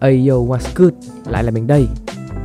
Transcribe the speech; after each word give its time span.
Ayo 0.00 0.46
what's 0.46 0.74
good, 0.74 0.92
lại 1.26 1.44
là 1.44 1.50
mình 1.50 1.66
đây. 1.66 1.88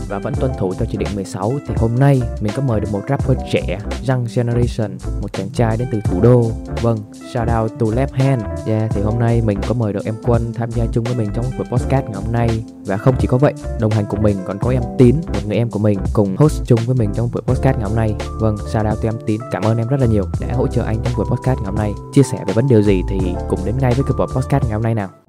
Và 0.08 0.20
vẫn 0.20 0.34
tuân 0.40 0.52
thủ 0.60 0.74
theo 0.74 0.86
chỉ 0.92 0.98
định 0.98 1.08
16 1.16 1.54
Thì 1.68 1.74
hôm 1.78 1.96
nay 2.00 2.22
mình 2.42 2.52
có 2.56 2.64
mời 2.64 2.80
được 2.80 2.88
một 2.92 3.02
rapper 3.10 3.38
trẻ 3.52 3.80
Young 4.10 4.26
Generation 4.36 4.98
Một 5.22 5.34
chàng 5.34 5.50
trai 5.50 5.78
đến 5.78 5.88
từ 5.92 6.02
thủ 6.06 6.22
đô. 6.22 6.52
Vâng, 6.82 6.98
shout 7.34 7.48
out 7.60 7.72
to 7.80 7.86
Left 7.86 8.14
Hand. 8.14 8.44
Yeah, 8.68 8.92
thì 8.92 9.02
hôm 9.02 9.20
nay 9.20 9.42
mình 9.46 9.60
có 9.68 9.74
mời 9.74 9.94
được 9.94 10.06
em 10.06 10.16
Quân 10.24 10.54
tham 10.54 10.72
gia 10.72 10.86
chung 10.92 11.04
với 11.04 11.16
mình 11.16 11.30
trong 11.34 11.46
buổi 11.58 11.68
podcast 11.72 12.06
ngày 12.06 12.14
hôm 12.14 12.32
nay. 12.32 12.64
Và 12.86 12.98
không 12.98 13.16
chỉ 13.20 13.28
có 13.28 13.38
vậy, 13.38 13.54
đồng 13.80 13.92
hành 13.92 14.06
cùng 14.10 14.22
mình 14.22 14.38
còn 14.46 14.60
có 14.60 14.72
em 14.72 14.84
Tín 14.98 15.16
Một 15.28 15.40
người 15.48 15.58
em 15.58 15.70
của 15.70 15.80
mình 15.80 16.00
cùng 16.14 16.36
host 16.38 16.64
chung 16.66 16.80
với 16.86 16.96
mình 16.96 17.10
trong 17.16 17.30
buổi 17.34 17.42
podcast 17.42 17.78
ngày 17.78 17.88
hôm 17.88 17.96
nay. 17.96 18.16
Vâng, 18.40 18.58
shout 18.58 18.86
out 18.86 18.98
to 19.04 19.10
em 19.10 19.16
Tín. 19.26 19.42
Cảm 19.52 19.64
ơn 19.64 19.78
em 19.78 19.88
rất 19.88 20.00
là 20.00 20.06
nhiều 20.06 20.24
đã 20.40 20.54
hỗ 20.54 20.68
trợ 20.68 20.84
anh 20.84 20.98
trong 21.04 21.14
buổi 21.18 21.26
podcast 21.26 21.60
ngày 21.60 21.66
hôm 21.66 21.76
nay. 21.76 21.94
Chia 22.14 22.24
sẻ 22.24 22.38
về 22.48 22.54
vấn 22.54 22.68
đề 22.68 22.84
gì 22.84 23.02
thì 23.10 23.20
cùng 23.50 23.60
đến 23.66 23.76
ngay 23.80 23.94
với 23.94 24.04
cái 24.04 24.14
buổi 24.18 24.28
podcast 24.36 24.64
ngày 24.64 24.74
hôm 24.74 24.84
nay 24.84 24.96
nào. 24.96 25.21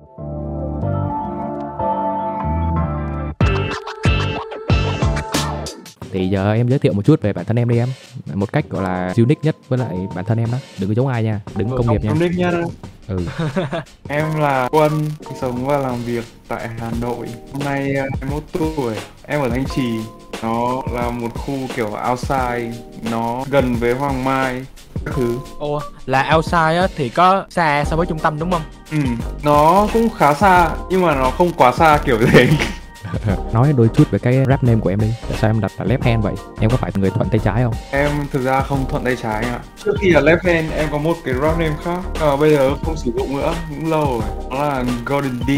Thì 6.12 6.28
giờ 6.28 6.52
em 6.52 6.68
giới 6.68 6.78
thiệu 6.78 6.92
một 6.92 7.04
chút 7.04 7.22
về 7.22 7.32
bản 7.32 7.44
thân 7.44 7.56
em 7.58 7.68
đi 7.68 7.78
em 7.78 7.88
một 8.34 8.52
cách 8.52 8.64
gọi 8.70 8.82
là 8.82 9.12
unique 9.16 9.40
nhất 9.42 9.56
với 9.68 9.78
lại 9.78 9.96
bản 10.14 10.24
thân 10.24 10.38
em 10.38 10.48
đó 10.52 10.58
đừng 10.78 10.88
có 10.88 10.94
giống 10.94 11.06
ai 11.08 11.22
nha 11.22 11.40
đừng 11.56 11.70
có 11.70 11.76
công 11.76 11.92
nghiệp 11.92 12.04
nha 12.04 12.10
Unique 12.10 12.36
nhất 12.36 12.54
á. 12.54 12.62
ừ 13.08 13.18
Em 14.08 14.34
là 14.40 14.68
Quân, 14.72 15.10
sống 15.40 15.66
và 15.66 15.78
làm 15.78 16.04
việc 16.04 16.24
tại 16.48 16.68
Hà 16.78 16.90
Nội. 17.00 17.26
Hôm 17.52 17.62
nay 17.64 17.94
à, 17.96 18.06
21 18.20 18.42
tuổi. 18.52 18.94
Em 19.26 19.40
ở 19.40 19.48
Thanh 19.48 19.64
Trì. 19.76 19.82
Nó 20.42 20.82
là 20.92 21.10
một 21.10 21.28
khu 21.34 21.54
kiểu 21.76 21.90
outside, 22.10 22.72
nó 23.10 23.44
gần 23.50 23.74
với 23.74 23.94
Hoàng 23.94 24.24
Mai 24.24 24.66
các 25.04 25.14
thứ. 25.16 25.38
Ồ, 25.58 25.80
là 26.06 26.34
outside 26.34 26.76
á 26.78 26.86
thì 26.96 27.08
có 27.08 27.44
xa 27.50 27.84
so 27.84 27.96
với 27.96 28.06
trung 28.06 28.18
tâm 28.18 28.38
đúng 28.38 28.50
không? 28.50 28.62
Ừ, 28.90 28.98
nó 29.42 29.88
cũng 29.92 30.08
khá 30.10 30.34
xa 30.34 30.70
nhưng 30.90 31.02
mà 31.02 31.14
nó 31.14 31.30
không 31.30 31.52
quá 31.56 31.72
xa 31.72 31.98
kiểu 32.04 32.18
thế. 32.26 32.48
nói 33.52 33.72
đôi 33.76 33.88
chút 33.94 34.10
về 34.10 34.18
cái 34.18 34.44
rap 34.48 34.64
name 34.64 34.80
của 34.80 34.90
em 34.90 35.00
đi 35.00 35.12
tại 35.28 35.38
sao 35.40 35.50
em 35.50 35.60
đặt 35.60 35.72
là 35.78 35.84
left 35.84 36.02
hand 36.02 36.24
vậy 36.24 36.34
em 36.60 36.70
có 36.70 36.76
phải 36.76 36.90
người 36.94 37.10
thuận 37.10 37.28
tay 37.28 37.40
trái 37.44 37.62
không 37.62 37.74
Em 37.90 38.10
thực 38.32 38.42
ra 38.42 38.60
không 38.60 38.84
thuận 38.88 39.04
tay 39.04 39.16
trái 39.22 39.44
ạ. 39.44 39.60
Trước 39.84 39.92
khi 40.00 40.10
là 40.10 40.20
left 40.20 40.38
hand 40.44 40.72
em 40.76 40.88
có 40.92 40.98
một 40.98 41.14
cái 41.24 41.34
rap 41.34 41.58
name 41.58 41.76
khác, 41.84 42.00
nhưng 42.14 42.28
mà 42.28 42.36
bây 42.36 42.50
giờ 42.50 42.74
không 42.84 42.96
sử 42.96 43.12
dụng 43.16 43.36
nữa, 43.36 43.54
cũng 43.70 43.90
lâu 43.90 44.04
rồi. 44.04 44.46
Nó 44.50 44.68
là 44.68 44.84
Golden 45.06 45.40
D, 45.46 45.50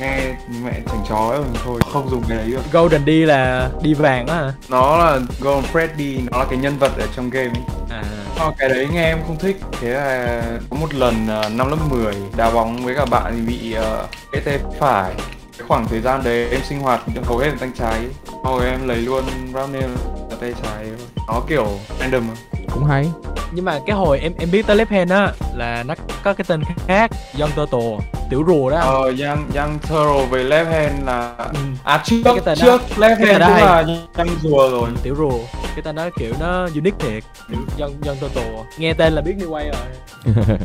nghe 0.00 0.34
mẹ 0.64 0.80
chảnh 0.86 1.04
chó 1.08 1.16
ấy 1.16 1.40
mà 1.40 1.60
thôi, 1.64 1.80
không 1.92 2.10
dùng 2.10 2.22
cái 2.28 2.38
đấy 2.38 2.50
được. 2.50 2.72
Golden 2.72 3.04
D 3.06 3.08
là 3.08 3.70
đi 3.82 3.94
vàng 3.94 4.26
á 4.26 4.34
hả? 4.34 4.52
Nó 4.68 4.98
là 4.98 5.18
Golden 5.40 5.72
Freddy, 5.72 6.28
nó 6.30 6.38
là 6.38 6.44
cái 6.50 6.58
nhân 6.58 6.78
vật 6.78 6.92
ở 6.98 7.06
trong 7.16 7.30
game 7.30 7.48
ấy. 7.48 7.62
À. 7.90 8.04
Ờ, 8.38 8.52
cái 8.58 8.68
đấy 8.68 8.88
nghe 8.92 9.04
em 9.04 9.18
không 9.26 9.38
thích 9.38 9.56
Thế 9.80 9.88
là 9.88 10.42
có 10.70 10.76
một 10.76 10.94
lần 10.94 11.14
uh, 11.24 11.52
năm 11.52 11.70
lớp 11.70 11.76
10 11.90 12.14
đá 12.36 12.50
bóng 12.50 12.84
với 12.84 12.94
cả 12.94 13.04
bạn 13.04 13.32
thì 13.36 13.42
bị 13.46 13.74
uh, 13.78 14.08
cái 14.32 14.42
tay 14.44 14.58
phải 14.80 15.14
Cái 15.58 15.66
khoảng 15.68 15.86
thời 15.88 16.00
gian 16.00 16.22
đấy 16.24 16.48
em 16.50 16.60
sinh 16.68 16.80
hoạt 16.80 17.00
hầu 17.24 17.38
hết 17.38 17.46
là 17.46 17.56
tay 17.60 17.70
trái 17.78 18.00
Sau 18.44 18.58
rồi 18.58 18.66
em 18.66 18.88
lấy 18.88 18.96
luôn 18.96 19.24
name 19.54 19.78
là 20.30 20.36
tay 20.40 20.52
trái. 20.62 20.86
Nó 21.28 21.40
kiểu 21.48 21.66
random 22.00 22.28
mà 22.28 22.34
cũng 22.72 22.84
hay 22.84 23.10
Nhưng 23.52 23.64
mà 23.64 23.78
cái 23.86 23.96
hồi 23.96 24.18
em 24.18 24.32
em 24.38 24.50
biết 24.50 24.66
tới 24.66 24.76
left 24.76 24.86
hand 24.90 25.12
á 25.12 25.32
là 25.54 25.82
nó 25.82 25.94
có 26.24 26.32
cái 26.34 26.44
tên 26.48 26.62
khác, 26.86 27.10
Young 27.40 27.50
Turtle, 27.56 27.96
tiểu 28.30 28.44
rùa 28.46 28.70
đó. 28.70 28.78
Ờ, 28.80 29.02
Young, 29.02 29.44
Young 29.56 29.78
Turtle 29.78 30.26
với 30.30 30.44
left 30.44 30.64
hand 30.64 31.06
là 31.06 31.34
Ừ. 31.38 31.58
À 31.84 32.02
trước, 32.04 32.20
Cái 32.24 32.34
tên 32.44 32.58
đó- 32.62 32.64
trước 32.78 32.82
left 32.96 33.26
hand 33.26 33.40
đó 33.40 33.46
cũng 33.46 33.54
hay. 33.56 33.84
là 33.84 33.84
Young 34.18 34.28
rùa 34.42 34.70
rồi 34.70 34.88
Tiểu 35.02 35.14
rùa, 35.18 35.38
cái 35.62 35.82
tên 35.84 35.96
đó 35.96 36.08
kiểu 36.18 36.34
nó 36.40 36.62
unique 36.74 36.98
thiệt, 36.98 37.22
kiểu 37.48 37.58
Young 37.78 37.94
Young 38.06 38.16
Turtle. 38.20 38.62
Nghe 38.78 38.94
tên 38.94 39.12
là 39.12 39.20
biết 39.22 39.34
New 39.38 39.50
Way 39.50 39.70
rồi. 39.72 40.34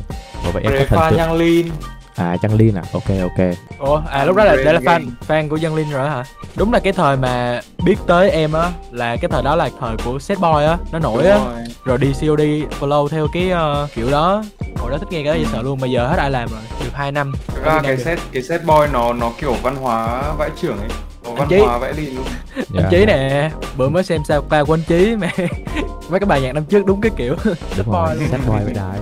Ủa 0.46 0.52
vậy 0.54 0.64
em 0.64 0.74
có 0.74 0.86
thần 0.98 1.10
tượng 1.12 1.20
Young 1.20 1.38
Lin 1.38 1.68
à 2.16 2.38
Trăng 2.42 2.56
Liên 2.56 2.76
à? 2.76 2.84
Ok 2.94 3.04
ok. 3.22 3.48
Ủa, 3.80 4.02
à 4.10 4.26
lúc 4.26 4.36
đó 4.36 4.44
là 4.44 4.56
đây 4.56 4.74
là 4.74 4.80
fan 4.80 5.10
fan 5.28 5.50
của 5.50 5.58
Young 5.64 5.76
Linh 5.76 5.90
rồi 5.92 6.10
hả? 6.10 6.24
Đúng 6.56 6.74
là 6.74 6.80
cái 6.80 6.94
thời 6.94 7.18
mà 7.18 7.62
biết 7.86 7.96
tới 8.08 8.30
em 8.30 8.54
á 8.54 8.70
là 8.92 9.16
cái 9.16 9.30
thời 9.32 9.44
đó 9.44 9.56
là 9.56 9.70
thời 9.80 9.96
của 10.06 10.20
Set 10.20 10.40
Boy 10.40 10.64
á, 10.66 10.78
nó 10.92 11.00
nổi 11.00 11.28
á. 11.28 11.38
rồi. 11.38 11.64
rồi 11.86 11.98
đi 11.98 12.14
COD 12.14 12.42
follow 12.80 13.08
theo 13.08 13.28
cái 13.34 13.50
ờ, 13.50 13.88
kiểu 13.96 14.12
đó. 14.12 14.44
Hồi 14.78 14.92
đó 14.92 14.98
thích 14.98 15.08
nghe 15.12 15.24
cái 15.24 15.34
đó 15.34 15.40
dễ 15.40 15.46
sợ 15.52 15.62
luôn 15.62 15.80
mà 15.80 15.88
giờ 15.88 16.08
hết 16.08 16.18
ai 16.18 16.32
làm 16.32 16.50
rồi? 16.50 16.62
Được 16.84 16.92
2 16.94 17.12
năm. 17.12 17.34
Thực 17.48 17.64
ra 17.64 17.80
cái 17.84 17.98
set 17.98 18.20
cái 18.32 18.44
set 18.44 18.66
boy 18.66 18.88
nó 18.94 19.14
nó 19.14 19.32
kiểu 19.40 19.54
văn 19.54 19.76
hóa 19.76 20.22
vãi 20.38 20.50
trưởng 20.62 20.78
ấy. 20.78 20.90
Có 21.26 21.32
văn 21.32 21.48
Chí. 21.50 21.60
hóa 21.60 21.78
vẽ 21.78 21.94
đi 21.98 22.06
luôn. 22.06 22.26
Dạ. 22.56 22.64
anh 22.84 22.88
chí 22.92 23.06
nè. 23.06 23.52
Bữa 23.78 23.90
mới 23.90 24.04
xem 24.04 24.22
sao 24.28 24.42
qua 24.50 24.64
của 24.64 24.74
anh 24.74 24.84
chí 24.88 25.16
mà 25.16 25.32
mấy 26.10 26.20
cái 26.20 26.28
bài 26.28 26.42
nhạc 26.42 26.54
năm 26.54 26.66
trước 26.66 26.86
đúng 26.86 27.02
cái 27.02 27.12
kiểu. 27.18 27.36
Đúng 27.78 27.92
rồi 27.92 28.16
boy 28.16 28.26
luôn. 28.26 28.42
boy 28.48 28.64
với 28.64 28.74
đài. 28.74 29.00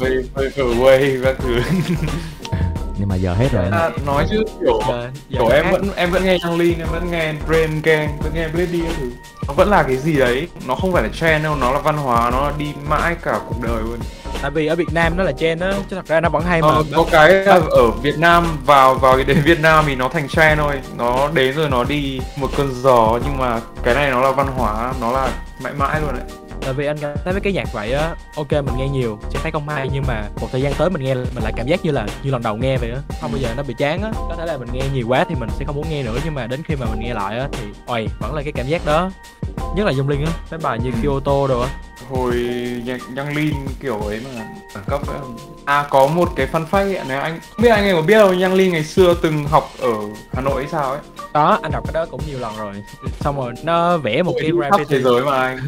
Về 0.00 0.10
về 0.34 0.50
ở 0.56 0.64
quay 0.80 1.16
các 1.24 1.36
thứ 1.38 1.60
nhưng 2.98 3.08
mà 3.08 3.16
giờ 3.16 3.34
hết 3.34 3.52
rồi 3.52 3.64
à, 3.72 3.90
nói 4.06 4.26
chứ 4.30 4.44
kiểu 4.60 4.80
giờ, 4.88 5.10
giờ 5.28 5.38
kiểu 5.40 5.48
em 5.48 5.70
vẫn 5.70 5.88
em 5.96 6.10
vẫn 6.10 6.24
nghe 6.24 6.38
Young 6.44 6.60
Lean 6.60 6.78
em 6.78 6.88
vẫn 6.92 7.10
nghe 7.10 7.32
Brain 7.46 7.82
Gang 7.82 8.18
vẫn 8.22 8.32
nghe 8.34 8.48
Blade 8.48 8.78
các 8.84 8.94
thứ. 9.00 9.10
Nó 9.48 9.54
vẫn 9.54 9.68
là 9.68 9.82
cái 9.82 9.96
gì 9.96 10.18
đấy? 10.18 10.48
Nó 10.66 10.74
không 10.74 10.92
phải 10.92 11.02
là 11.02 11.08
trend 11.08 11.44
đâu 11.44 11.56
nó 11.56 11.72
là 11.72 11.78
văn 11.78 11.96
hóa 11.96 12.30
nó 12.30 12.52
đi 12.58 12.72
mãi 12.88 13.16
cả 13.22 13.40
cuộc 13.48 13.62
đời 13.62 13.82
luôn. 13.82 13.98
Tại 14.42 14.50
vì 14.50 14.66
ở 14.66 14.76
Việt 14.76 14.92
Nam 14.92 15.16
nó 15.16 15.24
là 15.24 15.32
trend 15.32 15.62
á 15.62 15.72
chứ 15.90 15.96
thật 15.96 16.06
ra 16.06 16.20
nó 16.20 16.28
vẫn 16.28 16.42
hay 16.42 16.62
mà. 16.62 16.68
Ờ, 16.68 16.84
có 16.96 17.04
cái 17.10 17.44
ở 17.70 17.90
Việt 18.02 18.18
Nam 18.18 18.58
vào 18.66 18.94
vào 18.94 19.16
cái 19.16 19.24
đến 19.24 19.42
Việt 19.44 19.60
Nam 19.60 19.84
thì 19.86 19.94
nó 19.94 20.08
thành 20.08 20.28
trend 20.28 20.60
thôi. 20.60 20.74
Nó 20.96 21.28
đến 21.34 21.54
rồi 21.56 21.70
nó 21.70 21.84
đi 21.84 22.20
một 22.36 22.50
cơn 22.56 22.74
gió 22.82 23.18
nhưng 23.24 23.38
mà 23.38 23.60
cái 23.82 23.94
này 23.94 24.10
nó 24.10 24.20
là 24.20 24.30
văn 24.30 24.46
hóa 24.46 24.92
nó 25.00 25.12
là 25.12 25.28
mãi 25.62 25.72
mãi 25.72 26.00
luôn 26.00 26.10
đấy 26.12 26.24
tại 26.68 26.74
vì 26.74 26.86
anh 26.86 26.98
cảm 26.98 27.16
thấy 27.24 27.32
mấy 27.32 27.40
cái 27.40 27.52
nhạc 27.52 27.72
vậy 27.72 27.92
á 27.92 28.14
ok 28.36 28.52
mình 28.52 28.76
nghe 28.76 28.88
nhiều 28.88 29.18
sẽ 29.30 29.38
thấy 29.42 29.52
không 29.52 29.68
hay 29.68 29.88
nhưng 29.92 30.04
mà 30.06 30.28
một 30.40 30.48
thời 30.52 30.62
gian 30.62 30.74
tới 30.74 30.90
mình 30.90 31.04
nghe 31.04 31.14
mình 31.14 31.42
lại 31.42 31.52
cảm 31.56 31.66
giác 31.66 31.84
như 31.84 31.90
là 31.90 32.06
như 32.22 32.30
lần 32.30 32.42
đầu 32.42 32.56
nghe 32.56 32.76
vậy 32.76 32.90
á. 32.90 32.98
Không 33.20 33.32
bao 33.32 33.40
giờ 33.40 33.48
nó 33.56 33.62
bị 33.62 33.74
chán 33.78 34.02
á. 34.02 34.10
Có 34.14 34.34
thể 34.38 34.46
là 34.46 34.56
mình 34.56 34.68
nghe 34.72 34.82
nhiều 34.94 35.08
quá 35.08 35.24
thì 35.28 35.34
mình 35.34 35.48
sẽ 35.58 35.64
không 35.64 35.76
muốn 35.76 35.90
nghe 35.90 36.02
nữa 36.02 36.18
nhưng 36.24 36.34
mà 36.34 36.46
đến 36.46 36.62
khi 36.62 36.76
mà 36.76 36.86
mình 36.86 37.00
nghe 37.00 37.14
lại 37.14 37.38
á 37.38 37.48
thì 37.52 37.66
ôi 37.86 38.08
vẫn 38.20 38.34
là 38.34 38.42
cái 38.42 38.52
cảm 38.52 38.66
giác 38.66 38.86
đó. 38.86 39.10
Nhất 39.76 39.84
là 39.86 39.92
dung 39.92 40.08
linh 40.08 40.26
á 40.26 40.32
mấy 40.50 40.60
bài 40.60 40.78
như 40.78 40.90
Kyoto 41.02 41.46
đồ 41.48 41.60
á. 41.60 41.68
Hồi 42.10 42.34
nhạc 42.84 43.00
Young 43.16 43.36
Lean 43.36 43.66
kiểu 43.80 44.00
ấy 44.00 44.20
mà 44.24 44.44
đẳng 44.74 44.84
cấp 44.86 45.00
ấy. 45.08 45.18
À 45.64 45.86
có 45.90 46.06
một 46.06 46.28
cái 46.36 46.46
fun 46.52 46.66
fact 46.70 47.04
nếu 47.08 47.20
anh 47.20 47.40
không 47.50 47.62
biết 47.62 47.68
anh 47.68 47.84
em 47.84 47.96
có 47.96 48.02
biết 48.02 48.18
không 48.20 48.42
Young 48.42 48.54
Lean 48.54 48.70
ngày 48.70 48.84
xưa 48.84 49.14
từng 49.22 49.44
học 49.44 49.70
ở 49.80 49.92
Hà 50.32 50.40
Nội 50.40 50.62
hay 50.62 50.72
sao 50.72 50.90
ấy. 50.90 51.00
Đó 51.32 51.58
anh 51.62 51.72
đọc 51.72 51.84
cái 51.84 51.92
đó 51.92 52.06
cũng 52.10 52.20
nhiều 52.26 52.38
lần 52.38 52.56
rồi. 52.56 52.74
Xong 53.20 53.36
rồi 53.36 53.52
nó 53.62 53.96
vẽ 53.96 54.22
một 54.22 54.34
cái 54.40 54.50
khắp 54.70 54.80
thế 54.88 54.98
graffiti 54.98 55.02
giới 55.02 55.24
mà 55.24 55.38
anh 55.38 55.58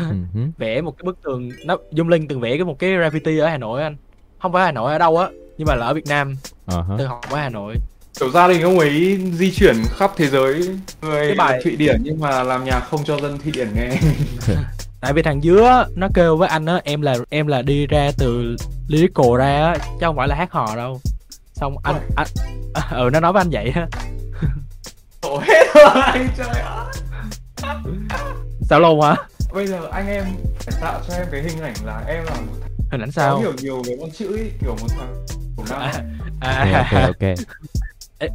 Ừ 0.00 0.06
vẽ 0.58 0.80
một 0.80 0.90
cái 0.98 1.02
bức 1.04 1.18
tường 1.24 1.48
nó 1.66 1.76
dung 1.92 2.08
linh 2.08 2.28
từng 2.28 2.40
vẽ 2.40 2.50
cái 2.56 2.64
một 2.64 2.78
cái 2.78 2.90
graffiti 2.90 3.40
ở 3.42 3.48
hà 3.48 3.58
nội 3.58 3.82
anh. 3.82 3.96
Không 4.42 4.52
phải 4.52 4.64
hà 4.64 4.72
nội 4.72 4.92
ở 4.92 4.98
đâu 4.98 5.18
á 5.18 5.28
nhưng 5.58 5.66
mà 5.68 5.74
là 5.74 5.86
ở 5.86 5.94
việt 5.94 6.06
nam 6.06 6.36
Ờ 6.66 6.82
hả. 6.82 6.94
từng 6.98 7.08
học 7.08 7.20
ở 7.30 7.36
hà 7.38 7.48
nội. 7.48 7.74
Kiểu 8.20 8.30
gia 8.30 8.48
đình 8.48 8.62
ông 8.62 8.78
ấy 8.78 9.18
di 9.32 9.50
chuyển 9.52 9.76
khắp 9.96 10.10
thế 10.16 10.26
giới 10.26 10.78
người 11.02 11.26
Cái 11.26 11.34
bài- 11.36 11.60
Thụy 11.64 11.76
Điển 11.76 12.00
nhưng 12.02 12.20
mà 12.20 12.42
làm 12.42 12.64
nhạc 12.64 12.80
không 12.80 13.04
cho 13.04 13.20
dân 13.20 13.38
Thụy 13.38 13.52
Điển 13.52 13.68
nghe. 13.74 13.88
Tại 15.00 15.12
vì 15.12 15.22
thằng 15.22 15.40
dứa 15.42 15.86
nó 15.94 16.08
kêu 16.14 16.36
với 16.36 16.48
anh 16.48 16.66
á 16.66 16.80
em 16.84 17.00
là 17.02 17.16
em 17.30 17.46
là 17.46 17.62
đi 17.62 17.86
ra 17.86 18.10
từ 18.18 18.56
lyrical 18.88 19.26
ra 19.38 19.66
á 19.66 19.74
chứ 19.78 20.06
không 20.06 20.16
phải 20.16 20.28
là 20.28 20.34
hát 20.34 20.52
hò 20.52 20.76
đâu. 20.76 21.00
Xong 21.54 21.76
anh 21.82 21.94
Ôi. 21.94 22.04
anh 22.16 22.26
ừ 22.90 23.10
nó 23.12 23.20
nói 23.20 23.32
với 23.32 23.40
anh 23.40 23.50
vậy 23.50 23.72
á. 23.74 23.86
Hết 25.22 25.66
rồi 25.74 26.00
anh 26.02 26.28
trời 26.38 26.60
ơi. 26.60 26.86
Sao 28.62 28.80
luôn 28.80 29.00
hả 29.00 29.16
bây 29.52 29.66
giờ 29.66 29.88
anh 29.92 30.08
em 30.08 30.24
phải 30.58 30.80
tạo 30.80 31.00
cho 31.08 31.14
em 31.14 31.26
cái 31.30 31.42
hình 31.42 31.60
ảnh 31.60 31.74
là 31.84 32.04
em 32.06 32.24
là 32.24 32.30
một 32.30 32.52
thằng 32.60 32.70
hình 32.90 33.00
ảnh 33.00 33.08
có 33.08 33.12
sao 33.12 33.38
hiểu 33.38 33.52
nhiều 33.62 33.82
về 33.86 33.96
con 34.00 34.10
chữ 34.10 34.36
ấy 34.36 34.50
kiểu 34.60 34.76
một 34.80 34.88
thằng 34.88 35.24
của 35.56 35.64
à, 35.70 35.92
ok 36.40 36.92
à, 36.92 37.02
ok 37.02 37.02
ok 37.02 37.38
ê, 38.18 38.28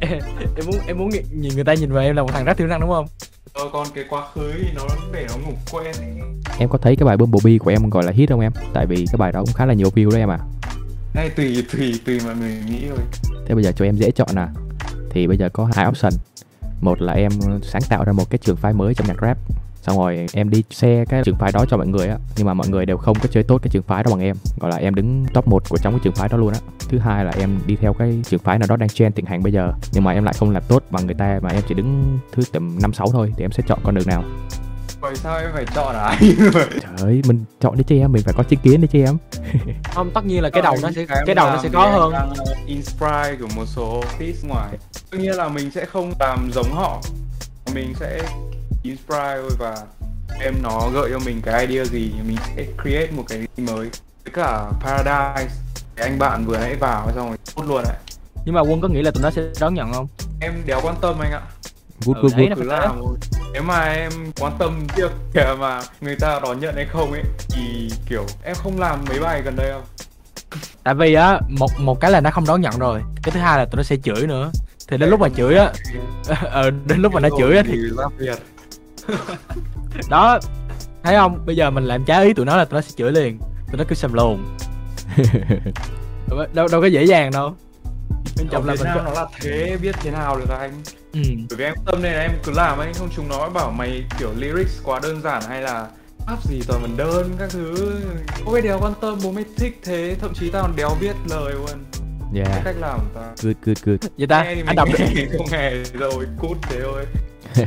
em 0.56 0.66
muốn 0.66 0.76
em 0.86 0.98
muốn 0.98 1.08
nhìn 1.32 1.54
người 1.54 1.64
ta 1.64 1.74
nhìn 1.74 1.92
vào 1.92 2.02
em 2.04 2.16
là 2.16 2.22
một 2.22 2.28
thằng 2.32 2.44
rất 2.44 2.56
thiểu 2.58 2.66
năng 2.66 2.80
đúng 2.80 2.90
không? 2.90 3.06
Ờ, 3.52 3.68
còn 3.72 3.86
cái 3.94 4.04
quá 4.08 4.26
khứ 4.34 4.52
thì 4.62 4.68
nó 4.74 4.82
để 5.12 5.26
nó 5.28 5.36
ngủ 5.36 5.52
quen 5.72 5.94
ấy. 5.98 6.10
em 6.58 6.68
có 6.68 6.78
thấy 6.78 6.96
cái 6.96 7.06
bài 7.06 7.16
Bumblebee 7.16 7.58
của 7.58 7.70
em 7.70 7.90
gọi 7.90 8.04
là 8.04 8.12
hit 8.12 8.28
không 8.28 8.40
em? 8.40 8.52
Tại 8.72 8.86
vì 8.86 8.96
cái 8.96 9.16
bài 9.18 9.32
đó 9.32 9.40
cũng 9.40 9.54
khá 9.54 9.66
là 9.66 9.74
nhiều 9.74 9.90
view 9.94 10.10
đấy 10.10 10.20
em 10.20 10.30
à 10.30 10.38
Này 11.14 11.30
tùy 11.30 11.64
tùy 11.72 12.00
tùy 12.06 12.20
mọi 12.24 12.36
người 12.36 12.58
nghĩ 12.66 12.86
thôi. 12.88 12.98
Thế 13.46 13.54
bây 13.54 13.64
giờ 13.64 13.72
cho 13.76 13.84
em 13.84 13.96
dễ 13.96 14.10
chọn 14.10 14.28
nè. 14.34 14.46
Thì 15.10 15.26
bây 15.26 15.36
giờ 15.36 15.48
có 15.52 15.70
hai 15.74 15.86
option. 15.88 16.12
Một 16.80 17.02
là 17.02 17.12
em 17.12 17.32
sáng 17.62 17.82
tạo 17.88 18.04
ra 18.04 18.12
một 18.12 18.30
cái 18.30 18.38
trường 18.38 18.56
phái 18.56 18.72
mới 18.72 18.94
trong 18.94 19.06
nhạc 19.06 19.16
rap 19.22 19.38
xong 19.86 19.98
rồi 19.98 20.26
em 20.32 20.50
đi 20.50 20.64
share 20.70 21.04
cái 21.04 21.22
trường 21.24 21.36
phái 21.36 21.52
đó 21.52 21.64
cho 21.70 21.76
mọi 21.76 21.86
người 21.86 22.08
á. 22.08 22.16
Nhưng 22.36 22.46
mà 22.46 22.54
mọi 22.54 22.68
người 22.68 22.86
đều 22.86 22.96
không 22.96 23.18
có 23.22 23.28
chơi 23.30 23.42
tốt 23.42 23.58
cái 23.62 23.70
trường 23.70 23.82
phái 23.82 24.02
đó 24.02 24.10
bằng 24.10 24.20
em. 24.20 24.36
Gọi 24.60 24.70
là 24.70 24.76
em 24.76 24.94
đứng 24.94 25.26
top 25.34 25.48
1 25.48 25.68
của 25.68 25.78
trong 25.78 25.92
cái 25.92 26.00
trường 26.04 26.14
phái 26.14 26.28
đó 26.28 26.36
luôn 26.36 26.52
á. 26.52 26.58
Thứ 26.88 26.98
hai 26.98 27.24
là 27.24 27.32
em 27.38 27.58
đi 27.66 27.76
theo 27.76 27.92
cái 27.92 28.22
trường 28.24 28.40
phái 28.40 28.58
nào 28.58 28.66
đó 28.68 28.76
đang 28.76 28.88
trend 28.88 29.16
thịnh 29.16 29.26
hành 29.26 29.42
bây 29.42 29.52
giờ. 29.52 29.72
Nhưng 29.92 30.04
mà 30.04 30.12
em 30.12 30.24
lại 30.24 30.34
không 30.38 30.50
làm 30.50 30.62
tốt 30.68 30.82
bằng 30.90 31.06
người 31.06 31.14
ta 31.14 31.38
mà 31.42 31.50
em 31.50 31.62
chỉ 31.68 31.74
đứng 31.74 32.18
thứ 32.32 32.42
tầm 32.52 32.78
năm 32.82 32.92
sáu 32.92 33.06
thôi 33.12 33.32
thì 33.36 33.44
em 33.44 33.52
sẽ 33.52 33.62
chọn 33.66 33.78
con 33.84 33.94
đường 33.94 34.06
nào. 34.06 34.24
Vậy 35.00 35.16
sao 35.16 35.38
em 35.38 35.50
phải 35.54 35.64
chọn 35.74 35.94
à? 35.94 36.18
trời 36.52 36.94
ơi 37.02 37.22
mình 37.26 37.44
chọn 37.60 37.76
đi 37.76 37.84
chứ 37.84 37.96
em 37.98 38.12
mình 38.12 38.22
phải 38.22 38.34
có 38.36 38.42
chứng 38.42 38.60
kiến 38.60 38.80
đi 38.80 38.86
chứ 38.86 39.04
em. 39.04 39.16
Không 39.94 40.10
tất 40.14 40.26
nhiên 40.26 40.42
là 40.42 40.50
cái 40.50 40.62
đầu 40.62 40.76
nó 40.82 40.90
sẽ 40.90 41.06
cái 41.26 41.34
đầu 41.34 41.50
nó 41.50 41.62
sẽ 41.62 41.68
có 41.72 41.86
hơn. 41.86 42.12
uh, 42.32 42.66
inspire 42.66 43.36
của 43.40 43.48
một 43.56 43.64
số 43.66 44.02
artist 44.10 44.44
ngoài. 44.44 44.68
Đương 45.12 45.22
nhiên 45.22 45.34
là 45.34 45.48
mình 45.48 45.70
sẽ 45.70 45.84
không 45.84 46.12
làm 46.20 46.50
giống 46.54 46.72
họ. 46.72 47.02
Mình 47.74 47.94
sẽ 48.00 48.20
inspire 48.84 49.36
thôi 49.40 49.50
và 49.58 49.76
em 50.40 50.54
nó 50.62 50.90
gợi 50.94 51.10
cho 51.12 51.18
mình 51.18 51.40
cái 51.42 51.66
idea 51.66 51.84
gì 51.84 52.12
Mình 52.26 52.36
sẽ 52.56 52.64
create 52.82 53.10
một 53.10 53.24
cái 53.28 53.38
gì 53.38 53.64
mới. 53.64 53.88
Với 54.24 54.32
cả 54.32 54.64
Paradise 54.80 55.54
Cái 55.96 56.08
anh 56.08 56.18
bạn 56.18 56.44
vừa 56.46 56.58
nãy 56.58 56.74
vào 56.80 57.10
xong 57.14 57.28
rồi 57.28 57.36
hút 57.56 57.66
luôn 57.68 57.82
đấy 57.84 57.96
nhưng 58.46 58.54
mà 58.54 58.60
quân 58.60 58.80
có 58.80 58.88
nghĩ 58.88 59.02
là 59.02 59.10
tụi 59.10 59.22
nó 59.22 59.30
sẽ 59.30 59.42
đón 59.60 59.74
nhận 59.74 59.92
không? 59.92 60.06
Em 60.40 60.52
đéo 60.66 60.80
quan 60.82 60.96
tâm 61.00 61.18
anh 61.18 61.32
ạ. 61.32 61.40
Good 62.04 62.16
Ừ, 62.16 62.22
good 62.22 62.36
đấy 62.36 62.46
good. 62.48 62.58
cứ 62.58 62.64
làm 62.64 62.98
nếu 63.52 63.62
mà 63.62 63.84
em 63.84 64.12
quan 64.40 64.52
tâm 64.58 64.86
việc 64.96 65.10
kìa 65.34 65.54
mà 65.58 65.80
người 66.00 66.16
ta 66.16 66.40
đón 66.42 66.60
nhận 66.60 66.74
hay 66.74 66.86
không 66.86 67.12
ấy 67.12 67.22
thì 67.48 67.90
kiểu 68.08 68.26
em 68.42 68.56
không 68.56 68.78
làm 68.78 69.04
mấy 69.08 69.20
bài 69.20 69.42
gần 69.44 69.56
đây 69.56 69.68
đâu. 69.68 69.80
Tại 70.84 70.94
vì 70.94 71.14
á 71.14 71.40
một 71.48 71.70
một 71.78 72.00
cái 72.00 72.10
là 72.10 72.20
nó 72.20 72.30
không 72.30 72.44
đón 72.46 72.60
nhận 72.60 72.78
rồi 72.78 73.02
cái 73.22 73.32
thứ 73.32 73.40
hai 73.40 73.58
là 73.58 73.64
tụi 73.64 73.76
nó 73.76 73.82
sẽ 73.82 73.96
chửi 73.96 74.26
nữa. 74.26 74.50
Thì 74.88 74.96
đến 74.96 75.10
lúc 75.10 75.20
mà 75.20 75.28
chửi 75.28 75.54
á 75.56 75.72
ờ 76.50 76.70
đến 76.70 76.98
lúc 77.02 77.12
mà 77.12 77.20
nó 77.20 77.28
chửi 77.38 77.56
á 77.56 77.62
thì 77.66 77.78
đó 80.10 80.38
thấy 81.02 81.16
không? 81.16 81.46
Bây 81.46 81.56
giờ 81.56 81.70
mình 81.70 81.84
làm 81.84 82.04
trái 82.04 82.24
ý 82.24 82.32
tụi 82.32 82.46
nó 82.46 82.56
là 82.56 82.64
tụi 82.64 82.74
nó 82.74 82.80
sẽ 82.80 82.90
chửi 82.96 83.12
liền. 83.12 83.38
Tụi 83.38 83.78
nó 83.78 83.84
cứ 83.88 83.94
sầm 83.94 84.12
lồn. 84.12 84.38
Đâu, 86.54 86.68
đâu 86.68 86.80
có 86.80 86.86
dễ 86.86 87.04
dàng 87.04 87.30
đâu. 87.30 87.54
Ở 88.38 88.44
trọng 88.50 88.66
là 88.66 88.74
mình 88.74 88.86
có 88.94 89.02
nó 89.02 89.10
là 89.10 89.26
thế 89.40 89.76
biết 89.82 89.94
thế 90.02 90.10
nào 90.10 90.36
được 90.36 90.50
anh? 90.60 90.82
Ừ. 91.12 91.20
bởi 91.50 91.58
vì 91.58 91.64
em 91.64 91.74
tâm 91.86 92.02
nên 92.02 92.12
là 92.12 92.20
em 92.20 92.30
cứ 92.44 92.52
làm 92.52 92.78
ấy 92.78 92.92
không 92.94 93.08
chúng 93.16 93.28
nó 93.28 93.48
bảo 93.48 93.70
mày 93.70 94.04
kiểu 94.18 94.30
lyrics 94.36 94.82
quá 94.84 95.00
đơn 95.02 95.22
giản 95.22 95.42
hay 95.48 95.62
là 95.62 95.86
áp 96.26 96.44
gì 96.44 96.60
toàn 96.66 96.82
mình 96.82 96.96
đơn 96.96 97.36
các 97.38 97.50
thứ. 97.50 98.00
Ôi 98.46 98.62
đéo 98.62 98.78
quan 98.80 98.92
tâm 99.00 99.18
bố 99.24 99.32
mày 99.32 99.44
thích 99.56 99.80
thế 99.84 100.16
thậm 100.20 100.32
chí 100.34 100.50
tao 100.50 100.62
còn 100.62 100.76
đéo 100.76 100.90
biết 101.00 101.14
lời 101.30 101.52
luôn. 101.52 101.84
Yeah 102.34 102.48
cái 102.48 102.60
cách 102.64 102.76
làm 102.78 102.98
của 103.00 103.20
ta 103.20 103.32
good 103.42 103.56
good 103.64 103.76
good 103.84 104.10
vậy 104.18 104.26
ta 104.26 104.44
nghe 104.44 104.62
anh 104.66 104.76
đọc 104.76 104.88
được 104.92 105.04
không 105.38 105.46
nghe 105.50 105.70
rồi 105.92 106.26
cút 106.38 106.56
thế 106.62 106.80
thôi 106.82 107.06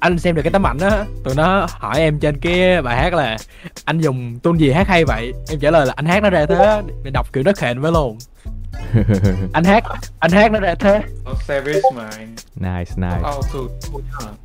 anh 0.00 0.18
xem 0.18 0.34
được 0.34 0.42
cái 0.42 0.52
tấm 0.52 0.66
ảnh 0.66 0.78
á 0.78 1.04
tụi 1.24 1.34
nó 1.34 1.66
hỏi 1.70 1.98
em 1.98 2.18
trên 2.18 2.40
cái 2.40 2.82
bài 2.82 2.96
hát 2.96 3.14
là 3.14 3.38
anh 3.84 3.98
dùng 3.98 4.38
tôn 4.38 4.56
gì 4.56 4.70
hát 4.70 4.88
hay 4.88 5.04
vậy? 5.04 5.32
Em 5.50 5.60
trả 5.60 5.70
lời 5.70 5.86
là 5.86 5.92
anh 5.96 6.06
hát 6.06 6.22
nó 6.22 6.30
ra 6.30 6.46
thế 6.46 6.82
để 7.02 7.10
đọc 7.10 7.32
kiểu 7.32 7.42
nó 7.46 7.52
khền 7.56 7.80
với 7.80 7.92
luôn. 7.92 8.18
Anh 9.52 9.64
hát 9.64 9.84
anh 10.18 10.30
hát 10.30 10.52
nó 10.52 10.60
ra 10.60 10.74
thế. 10.74 11.02
Nó 11.24 11.32
savage 11.48 11.80
mà 11.94 12.10
anh. 12.16 12.34
Nice 12.56 12.92
nice. 12.96 13.20
Auto 13.22 13.58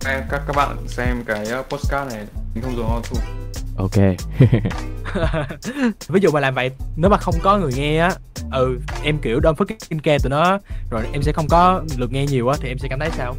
em 0.06 0.24
các 0.30 0.42
các 0.48 0.56
bạn 0.56 0.78
xem 0.88 1.24
cái 1.26 1.48
uh, 1.60 1.70
postcard 1.70 2.14
này 2.14 2.24
mình 2.54 2.64
không 2.64 2.76
dùng 2.76 2.90
auto 2.90 3.22
ok. 3.78 3.98
Ví 6.08 6.20
dụ 6.22 6.32
mà 6.32 6.40
làm 6.40 6.56
vậy 6.56 6.72
nếu 6.96 7.12
mà 7.12 7.18
không 7.18 7.36
có 7.44 7.58
người 7.58 7.72
nghe 7.76 7.98
á 7.98 8.12
ừ 8.52 8.80
em 9.04 9.18
kiểu 9.18 9.40
đơn 9.40 9.56
phức 9.56 9.68
care 10.04 10.20
tụi 10.20 10.30
nó 10.30 10.60
rồi 10.90 11.04
em 11.14 11.22
sẽ 11.22 11.32
không 11.32 11.48
có 11.48 11.82
lượt 11.98 12.12
nghe 12.12 12.26
nhiều 12.26 12.48
á 12.48 12.58
thì 12.62 12.68
em 12.68 12.78
sẽ 12.78 12.88
cảm 12.90 13.00
thấy 13.00 13.10
sao? 13.18 13.36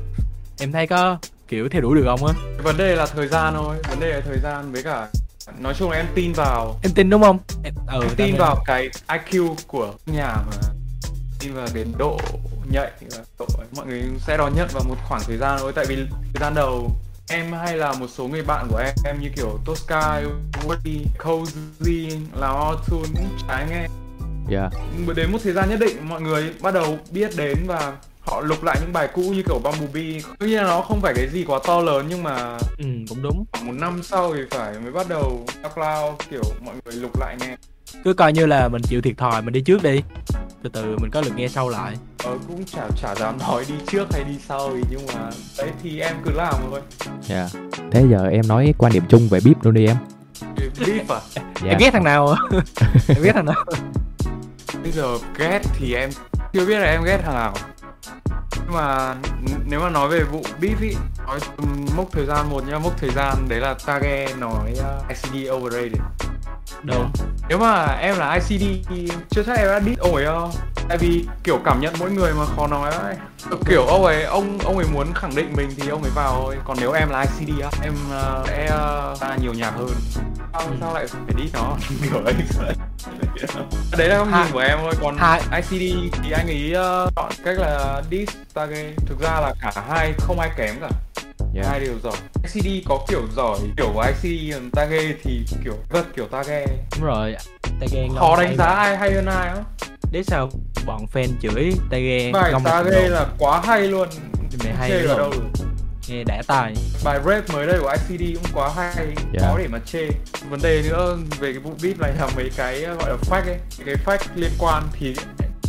Em 0.59 0.73
thấy 0.73 0.87
có 0.87 1.19
kiểu 1.49 1.69
theo 1.69 1.83
đuổi 1.83 1.97
được 1.97 2.05
không 2.07 2.27
á. 2.27 2.35
Vấn 2.63 2.77
đề 2.77 2.97
là 2.97 3.07
thời 3.07 3.29
gian 3.29 3.55
thôi 3.55 3.77
vấn 3.89 4.01
đề 4.01 4.13
là 4.13 4.21
thời 4.21 4.39
gian 4.39 4.73
với 4.73 4.83
cả 4.83 5.09
nói 5.59 5.75
chung 5.79 5.91
là 5.91 5.97
em 5.97 6.07
tin 6.15 6.33
vào 6.33 6.79
em 6.83 6.93
tin 6.95 7.11
đúng 7.11 7.23
không? 7.23 7.39
Em, 7.65 7.75
ừ, 7.87 8.01
em 8.03 8.11
tin 8.17 8.37
vào 8.37 8.63
cái 8.67 8.89
IQ 9.09 9.55
của 9.67 9.95
nhà 10.07 10.37
mà. 10.47 10.69
Tin 11.41 11.55
vào 11.55 11.67
cái 11.75 11.85
độ 11.99 12.21
nhạy 12.73 12.91
và 13.11 13.19
độ 13.39 13.47
ấy. 13.59 13.67
mọi 13.77 13.87
người 13.87 14.03
sẽ 14.19 14.37
đón 14.37 14.53
nhận 14.57 14.69
vào 14.73 14.83
một 14.89 14.97
khoảng 15.09 15.23
thời 15.27 15.37
gian 15.37 15.59
thôi. 15.61 15.73
Tại 15.75 15.85
vì 15.89 15.97
thời 15.97 16.41
gian 16.41 16.55
đầu 16.55 16.91
em 17.29 17.53
hay 17.53 17.77
là 17.77 17.93
một 17.93 18.07
số 18.09 18.29
người 18.29 18.43
bạn 18.43 18.67
của 18.71 18.77
em 18.77 18.95
em 19.05 19.21
như 19.21 19.29
kiểu 19.37 19.59
Tosca, 19.65 20.23
Woody, 20.63 21.05
Cozy 21.19 22.19
làm 22.35 22.55
auto 22.55 22.97
trái 23.49 23.67
nghe. 23.71 23.87
Yeah 24.51 24.73
đến 25.17 25.33
một 25.33 25.39
thời 25.45 25.53
gian 25.53 25.71
nhất 25.71 25.81
định 25.81 26.09
mọi 26.09 26.21
người 26.21 26.53
bắt 26.61 26.75
đầu 26.75 26.99
biết 27.11 27.31
đến 27.37 27.59
và 27.67 27.93
họ 28.27 28.41
lục 28.41 28.65
lại 28.65 28.77
những 28.81 28.93
bài 28.93 29.09
cũ 29.15 29.23
như 29.23 29.43
kiểu 29.43 29.59
Bumblebee. 29.65 30.21
Tuy 30.39 30.49
nhiên 30.49 30.63
nó 30.63 30.81
không 30.81 31.01
phải 31.01 31.15
cái 31.17 31.29
gì 31.29 31.45
quá 31.45 31.59
to 31.67 31.81
lớn 31.81 32.07
nhưng 32.09 32.23
mà 32.23 32.59
ừ 32.79 32.85
cũng 33.09 33.23
đúng. 33.23 33.45
khoảng 33.53 33.67
một 33.67 33.73
năm 33.77 34.03
sau 34.03 34.35
thì 34.35 34.41
phải 34.51 34.75
mới 34.83 34.93
bắt 34.93 35.09
đầu 35.09 35.47
cloud 35.75 36.15
kiểu 36.31 36.43
mọi 36.65 36.75
người 36.85 36.95
lục 36.95 37.21
lại 37.21 37.37
nghe. 37.41 37.57
Cứ 38.05 38.13
coi 38.13 38.33
như 38.33 38.47
là 38.47 38.69
mình 38.69 38.83
chịu 38.83 39.01
thiệt 39.01 39.19
thòi 39.19 39.43
mình 39.43 39.53
đi 39.53 39.61
trước 39.61 39.83
đi. 39.83 40.03
Từ 40.63 40.71
từ 40.73 40.97
mình 41.01 41.11
có 41.11 41.21
lượt 41.21 41.33
nghe 41.37 41.49
sau 41.49 41.69
lại. 41.69 41.97
Ờ, 42.25 42.39
cũng 42.49 42.65
chả 42.65 42.89
chả 43.03 43.15
dám 43.15 43.39
nói 43.39 43.65
đi 43.69 43.75
trước 43.87 44.13
hay 44.13 44.25
đi 44.25 44.39
sau 44.49 44.71
thì 44.75 44.83
nhưng 44.91 45.07
mà 45.07 45.31
đấy 45.59 45.71
thì 45.83 46.01
em 46.01 46.17
cứ 46.25 46.31
làm 46.31 46.55
thôi. 46.71 46.81
Yeah 47.29 47.51
thế 47.91 48.05
giờ 48.11 48.29
em 48.29 48.49
nói 48.49 48.75
quan 48.79 48.93
điểm 48.93 49.03
chung 49.09 49.29
về 49.29 49.41
bip 49.45 49.65
luôn 49.65 49.75
đi 49.75 49.87
em. 49.87 49.97
Beef 50.57 51.09
à? 51.09 51.21
Em 51.65 51.79
ghét 51.79 51.91
thằng 51.91 52.05
nào? 52.05 52.37
Em 53.09 53.23
ghét 53.23 53.33
thằng 53.35 53.45
nào? 53.45 53.65
Bây 54.83 54.93
giờ 54.93 55.19
ghét 55.39 55.61
thì 55.79 55.95
em 55.95 56.11
chưa 56.53 56.67
biết 56.67 56.79
là 56.79 56.87
em 56.87 57.03
ghét 57.05 57.19
thằng 57.25 57.35
nào 57.35 57.55
mà 58.77 59.15
nếu 59.65 59.81
mà 59.81 59.91
nói 59.91 60.09
về 60.09 60.23
vụ 60.23 60.43
beef 60.61 60.81
ý 60.81 60.95
nói 61.27 61.39
mốc 61.97 62.07
thời 62.13 62.27
gian 62.27 62.51
một 62.51 62.69
nhá 62.69 62.79
mốc 62.79 62.99
thời 62.99 63.11
gian 63.11 63.49
đấy 63.49 63.61
là 63.61 63.75
Tage 63.87 64.27
nói 64.39 64.73
uh, 64.73 65.09
ICD 65.09 65.51
overrated. 65.51 66.01
Đúng. 66.83 67.11
Nếu 67.49 67.59
mà 67.59 67.85
em 67.85 68.19
là 68.19 68.33
ICD 68.35 68.65
thì 68.89 69.09
chưa 69.31 69.43
chắc 69.43 69.59
em 69.59 69.67
đã 69.67 69.79
đít 69.79 69.99
ông 69.99 70.15
ấy 70.15 70.25
đâu. 70.25 70.51
Tại 70.89 70.99
vì 70.99 71.27
kiểu 71.45 71.61
cảm 71.65 71.81
nhận 71.81 71.95
mỗi 71.99 72.11
người 72.11 72.33
mà 72.35 72.45
khó 72.57 72.67
nói 72.67 72.91
ấy. 72.91 73.17
Kiểu 73.67 73.87
ông 73.87 74.05
ấy 74.05 74.25
ông 74.25 74.59
ông 74.59 74.77
ấy 74.77 74.87
muốn 74.93 75.13
khẳng 75.15 75.35
định 75.35 75.53
mình 75.57 75.71
thì 75.77 75.89
ông 75.89 76.03
ấy 76.03 76.13
vào 76.15 76.33
thôi. 76.35 76.57
Còn 76.65 76.77
nếu 76.81 76.93
em 76.93 77.09
là 77.09 77.21
ICD 77.21 77.63
á 77.63 77.71
em 77.83 77.93
uh, 77.93 78.49
sẽ 78.49 78.65
uh, 78.65 79.21
ra 79.21 79.37
nhiều 79.37 79.53
nhạc 79.55 79.71
hơn. 79.71 79.91
Sao 80.53 80.63
sao 80.81 80.95
lại 80.95 81.07
phải 81.07 81.35
đít 81.37 81.51
nó 81.53 81.77
kiểu 82.03 82.25
ấy 82.25 82.35
đấy 83.99 84.09
là 84.09 84.19
góc 84.19 84.29
nhìn 84.29 84.53
của 84.53 84.59
em 84.59 84.79
thôi 84.81 84.93
còn 85.01 85.17
hai- 85.17 85.41
ICD 85.53 85.97
thì 86.23 86.31
anh 86.31 86.47
ấy 86.47 86.71
uh, 86.71 87.13
chọn 87.17 87.33
cách 87.45 87.59
là 87.59 88.03
diss 88.11 88.37
Tage. 88.55 88.93
Thực 89.07 89.21
ra 89.21 89.41
là 89.41 89.55
cả 89.61 89.73
hai 89.89 90.13
không 90.19 90.41
ai 90.41 90.51
kém 90.57 90.75
cả. 90.81 90.89
Yeah 91.55 91.67
hai 91.67 91.81
đều 91.81 91.95
giỏi. 92.03 92.17
ICD 92.55 92.89
có 92.89 93.05
kiểu 93.09 93.23
giỏi 93.37 93.59
kiểu 93.77 93.91
của 93.95 94.07
ICD 94.23 94.55
Tage 94.73 95.15
thì 95.23 95.45
kiểu 95.65 95.75
vật 95.91 96.07
kiểu 96.17 96.27
Tage. 96.27 96.67
Đúng 96.97 97.05
rồi 97.07 97.37
tay 97.81 97.89
ghen 97.93 98.09
khó 98.19 98.37
đánh 98.37 98.57
giá 98.57 98.65
ai 98.65 98.97
hay 98.97 99.13
hơn 99.13 99.27
ai 99.27 99.49
á. 99.49 99.57
Để 100.13 100.23
sao 100.23 100.51
bọn 100.87 101.07
fan 101.13 101.29
chửi 101.43 101.73
tay 101.91 102.03
ghen 102.03 102.33
bài 102.33 102.53
ngông 102.53 102.65
ta 102.65 102.83
là 102.83 103.27
quá 103.39 103.61
hay 103.65 103.81
luôn. 103.81 104.09
Mày 104.65 104.73
hay 104.75 104.91
luôn. 104.91 105.19
đâu 105.19 105.31
được. 105.31 105.66
Nghe 106.09 106.25
đã 106.25 106.43
tai 106.47 106.75
bài 107.05 107.21
rap 107.27 107.51
mới 107.51 107.67
đây 107.67 107.79
của 107.81 107.89
ICD 108.09 108.23
cũng 108.43 108.53
quá 108.55 108.71
hay 108.77 109.15
Dạ. 109.33 109.41
khó 109.49 109.59
để 109.59 109.67
mà 109.69 109.79
chê 109.87 110.09
vấn 110.51 110.61
đề 110.63 110.83
nữa 110.89 111.19
về 111.41 111.53
cái 111.53 111.61
vụ 111.61 111.71
beat 111.83 111.99
này 111.99 112.13
là 112.21 112.29
mấy 112.37 112.51
cái 112.57 112.81
gọi 112.81 113.11
là 113.11 113.17
fact 113.31 113.47
ấy 113.47 113.59
cái 113.87 113.95
fact 114.07 114.19
liên 114.35 114.51
quan 114.59 114.83
thì 114.93 115.15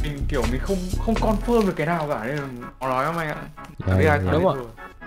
mình 0.04 0.20
kiểu 0.30 0.42
mình 0.52 0.62
không 0.64 0.78
không 1.06 1.16
confirm 1.16 1.66
được 1.68 1.74
cái 1.76 1.88
nào 1.88 2.08
cả 2.10 2.24
nên 2.26 2.36
là 2.38 2.44
khó 2.80 2.88
nói 2.90 3.06
lắm 3.06 3.16
anh 3.18 3.28
ạ 3.28 3.36
Dạ, 3.88 3.94
ai 3.94 4.04
dạ. 4.04 4.18
thắng 4.18 4.32
Đúng 4.32 4.44
rồi. 4.44 4.58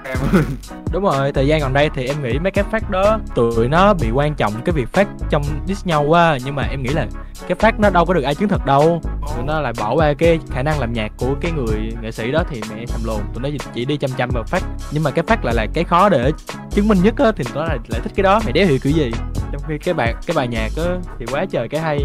đúng 0.92 1.04
rồi 1.04 1.32
thời 1.32 1.46
gian 1.46 1.60
gần 1.60 1.72
đây 1.72 1.90
thì 1.94 2.06
em 2.06 2.22
nghĩ 2.22 2.38
mấy 2.38 2.50
cái 2.50 2.64
phát 2.70 2.90
đó 2.90 3.18
tụi 3.34 3.68
nó 3.68 3.94
bị 3.94 4.10
quan 4.10 4.34
trọng 4.34 4.52
cái 4.64 4.72
việc 4.72 4.92
phát 4.92 5.08
trong 5.30 5.42
diss 5.66 5.86
nhau 5.86 6.02
quá 6.02 6.38
nhưng 6.44 6.54
mà 6.54 6.62
em 6.62 6.82
nghĩ 6.82 6.88
là 6.88 7.06
cái 7.48 7.54
phát 7.54 7.80
nó 7.80 7.90
đâu 7.90 8.04
có 8.04 8.14
được 8.14 8.22
ai 8.22 8.34
chứng 8.34 8.48
thực 8.48 8.66
đâu. 8.66 9.00
Tụi 9.36 9.44
nó 9.44 9.60
lại 9.60 9.72
bỏ 9.78 9.94
qua 9.94 10.14
cái 10.18 10.38
khả 10.50 10.62
năng 10.62 10.80
làm 10.80 10.92
nhạc 10.92 11.12
của 11.16 11.34
cái 11.40 11.52
người 11.52 11.92
nghệ 12.00 12.12
sĩ 12.12 12.30
đó 12.30 12.44
thì 12.50 12.60
mẹ 12.70 12.84
thầm 12.86 13.00
lồn. 13.04 13.20
Tụi 13.34 13.42
nó 13.42 13.58
chỉ 13.74 13.84
đi 13.84 13.96
chăm 13.96 14.10
chăm 14.10 14.30
vào 14.30 14.44
phát 14.44 14.62
nhưng 14.92 15.02
mà 15.02 15.10
cái 15.10 15.24
phát 15.26 15.44
lại 15.44 15.54
là 15.54 15.66
cái 15.74 15.84
khó 15.84 16.08
để 16.08 16.32
chứng 16.70 16.88
minh 16.88 16.98
nhất 17.02 17.14
á 17.18 17.32
thì 17.36 17.44
tụi 17.44 17.54
nó 17.54 17.64
lại, 17.64 17.78
lại 17.88 18.00
thích 18.04 18.12
cái 18.16 18.22
đó. 18.22 18.40
Mày 18.44 18.52
đéo 18.52 18.66
hiểu 18.66 18.78
kiểu 18.82 18.92
gì? 18.92 19.10
Trong 19.52 19.62
khi 19.68 19.78
cái 19.78 19.94
bài 19.94 20.14
cái 20.26 20.34
bài 20.36 20.48
nhạc 20.48 20.70
á 20.76 20.96
thì 21.18 21.26
quá 21.32 21.44
trời 21.50 21.68
cái 21.68 21.80
hay. 21.80 21.98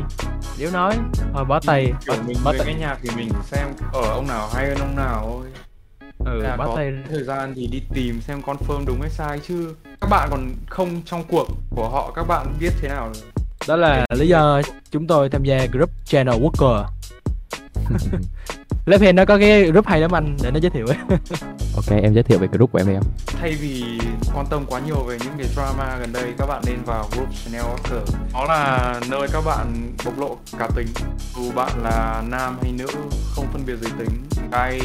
Nếu 0.60 0.72
nói 0.72 0.96
thôi 1.34 1.46
bó 1.46 1.60
tay. 1.66 1.94
kiểu 2.06 2.16
mình 2.28 2.38
về 2.46 2.58
tay. 2.58 2.68
nghe 2.68 2.74
nhạc 2.80 2.98
thì 3.02 3.10
mình 3.16 3.30
xem 3.44 3.68
ở 3.94 4.02
ông 4.02 4.28
nào 4.28 4.50
hay 4.54 4.68
hơn 4.68 4.78
ông 4.78 4.96
nào 4.96 5.22
thôi 5.24 5.65
ừ, 6.26 6.44
bó 6.58 6.66
có 6.66 6.74
tay 6.76 6.94
thời 7.10 7.24
gian 7.24 7.54
thì 7.56 7.68
đi 7.68 7.82
tìm 7.94 8.22
xem 8.22 8.42
confirm 8.42 8.86
đúng 8.86 9.02
hay 9.02 9.10
sai 9.10 9.40
chứ. 9.48 9.76
Các 10.02 10.08
bạn 10.10 10.28
còn 10.32 10.52
không 10.70 11.02
trong 11.06 11.24
cuộc 11.24 11.48
của 11.70 11.90
họ 11.90 12.12
các 12.16 12.24
bạn 12.24 12.54
biết 12.60 12.72
thế 12.82 12.90
nào 12.90 13.12
đó 13.68 13.76
là 13.76 14.06
lý 14.16 14.28
do 14.28 14.62
chúng 14.92 15.08
tôi 15.08 15.30
tham 15.30 15.44
gia 15.44 15.66
group 15.72 15.90
channel 16.06 16.36
Worker 16.36 16.86
Left 18.86 19.02
Hand 19.02 19.18
nó 19.18 19.26
có 19.26 19.38
cái 19.38 19.64
group 19.64 19.88
hay 19.88 20.02
lắm 20.02 20.12
anh 20.12 20.38
để 20.44 20.52
nó 20.52 20.60
giới 20.60 20.70
thiệu 20.70 20.86
ấy. 20.88 20.98
Ok 21.76 22.02
em 22.04 22.14
giới 22.14 22.24
thiệu 22.24 22.40
về 22.40 22.48
group 22.52 22.72
của 22.72 22.78
em 22.78 22.88
đi 22.88 22.94
em. 22.94 23.02
Thay 23.28 23.52
vì 23.62 24.00
quan 24.34 24.46
tâm 24.50 24.66
quá 24.68 24.80
nhiều 24.80 25.04
về 25.08 25.18
những 25.24 25.34
cái 25.38 25.48
drama 25.48 25.98
gần 26.00 26.14
đây 26.14 26.34
các 26.38 26.46
bạn 26.46 26.62
nên 26.66 26.78
vào 26.86 27.10
group 27.12 27.28
Chanel 27.34 27.62
Walker. 27.62 28.02
Nó 28.34 28.46
là 28.46 28.94
nơi 29.10 29.28
các 29.34 29.42
bạn 29.46 29.94
bộc 30.06 30.20
lộ 30.20 30.38
cá 30.60 30.68
tính. 30.76 30.88
Dù 31.36 31.52
bạn 31.52 31.72
là 31.84 32.24
nam 32.28 32.58
hay 32.62 32.72
nữ 32.72 32.88
không 33.36 33.46
phân 33.54 33.66
biệt 33.66 33.76
giới 33.82 33.92
tính 34.00 34.24
gay 34.52 34.80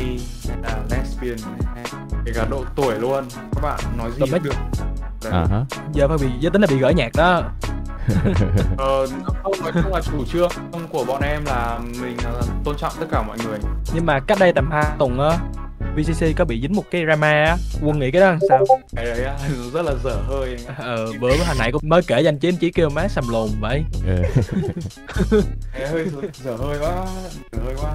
hay 0.48 0.56
là 0.62 0.78
lesbian 0.90 1.56
hay 1.74 1.84
kể 2.26 2.32
cả 2.34 2.46
độ 2.50 2.64
tuổi 2.76 2.94
luôn 2.98 3.24
các 3.54 3.60
bạn 3.62 3.80
nói 3.98 4.10
gì 4.10 4.18
cũng 4.20 4.42
được. 4.42 4.54
Đấy. 5.24 5.32
à 5.32 5.46
hả. 5.50 5.64
Giờ 5.92 6.08
phải 6.08 6.18
bị 6.18 6.28
giới 6.40 6.50
tính 6.50 6.62
là 6.62 6.66
bị 6.70 6.78
gỡ 6.78 6.90
nhạc 6.90 7.10
đó 7.16 7.42
ờ, 8.76 9.06
không 9.42 9.52
nói 9.60 9.72
chung 9.74 9.94
là 9.94 10.00
chủ 10.00 10.24
trương 10.32 10.50
của 10.90 11.04
bọn 11.04 11.22
em 11.22 11.44
là 11.44 11.78
mình 12.00 12.16
là 12.24 12.40
tôn 12.64 12.76
trọng 12.76 12.92
tất 13.00 13.06
cả 13.10 13.22
mọi 13.22 13.38
người. 13.46 13.58
Nhưng 13.94 14.06
mà 14.06 14.20
cách 14.20 14.38
đây 14.40 14.52
tầm 14.52 14.70
2 14.70 14.84
tuần 14.98 15.18
á 15.18 15.38
VCC 15.96 16.36
có 16.36 16.44
bị 16.44 16.60
dính 16.62 16.72
một 16.76 16.84
cái 16.90 17.02
drama 17.06 17.30
á 17.30 17.56
quân 17.82 17.98
nghĩ 17.98 18.10
cái 18.10 18.20
đó 18.20 18.30
làm 18.30 18.38
sao? 18.48 18.64
Cái 18.96 19.04
đấy 19.04 19.20
rất 19.74 19.82
là 19.82 19.92
dở 20.04 20.16
hơi. 20.28 20.56
Anh 20.66 20.76
ờ 20.76 21.06
bữa 21.20 21.28
hồi 21.28 21.56
nãy 21.58 21.72
cũng 21.72 21.82
mới 21.88 22.02
kể 22.06 22.20
danh 22.20 22.38
chứ 22.38 22.48
anh 22.48 22.56
chỉ 22.56 22.70
kêu 22.70 22.88
má 22.88 23.08
sầm 23.08 23.24
lồn 23.28 23.48
vậy. 23.60 23.84
Ừ. 24.06 24.22
Hơi 25.90 26.06
dở 26.44 26.56
hơi 26.56 26.78
quá 26.80 27.06
dở 27.52 27.58
hơi 27.64 27.74
quá 27.80 27.92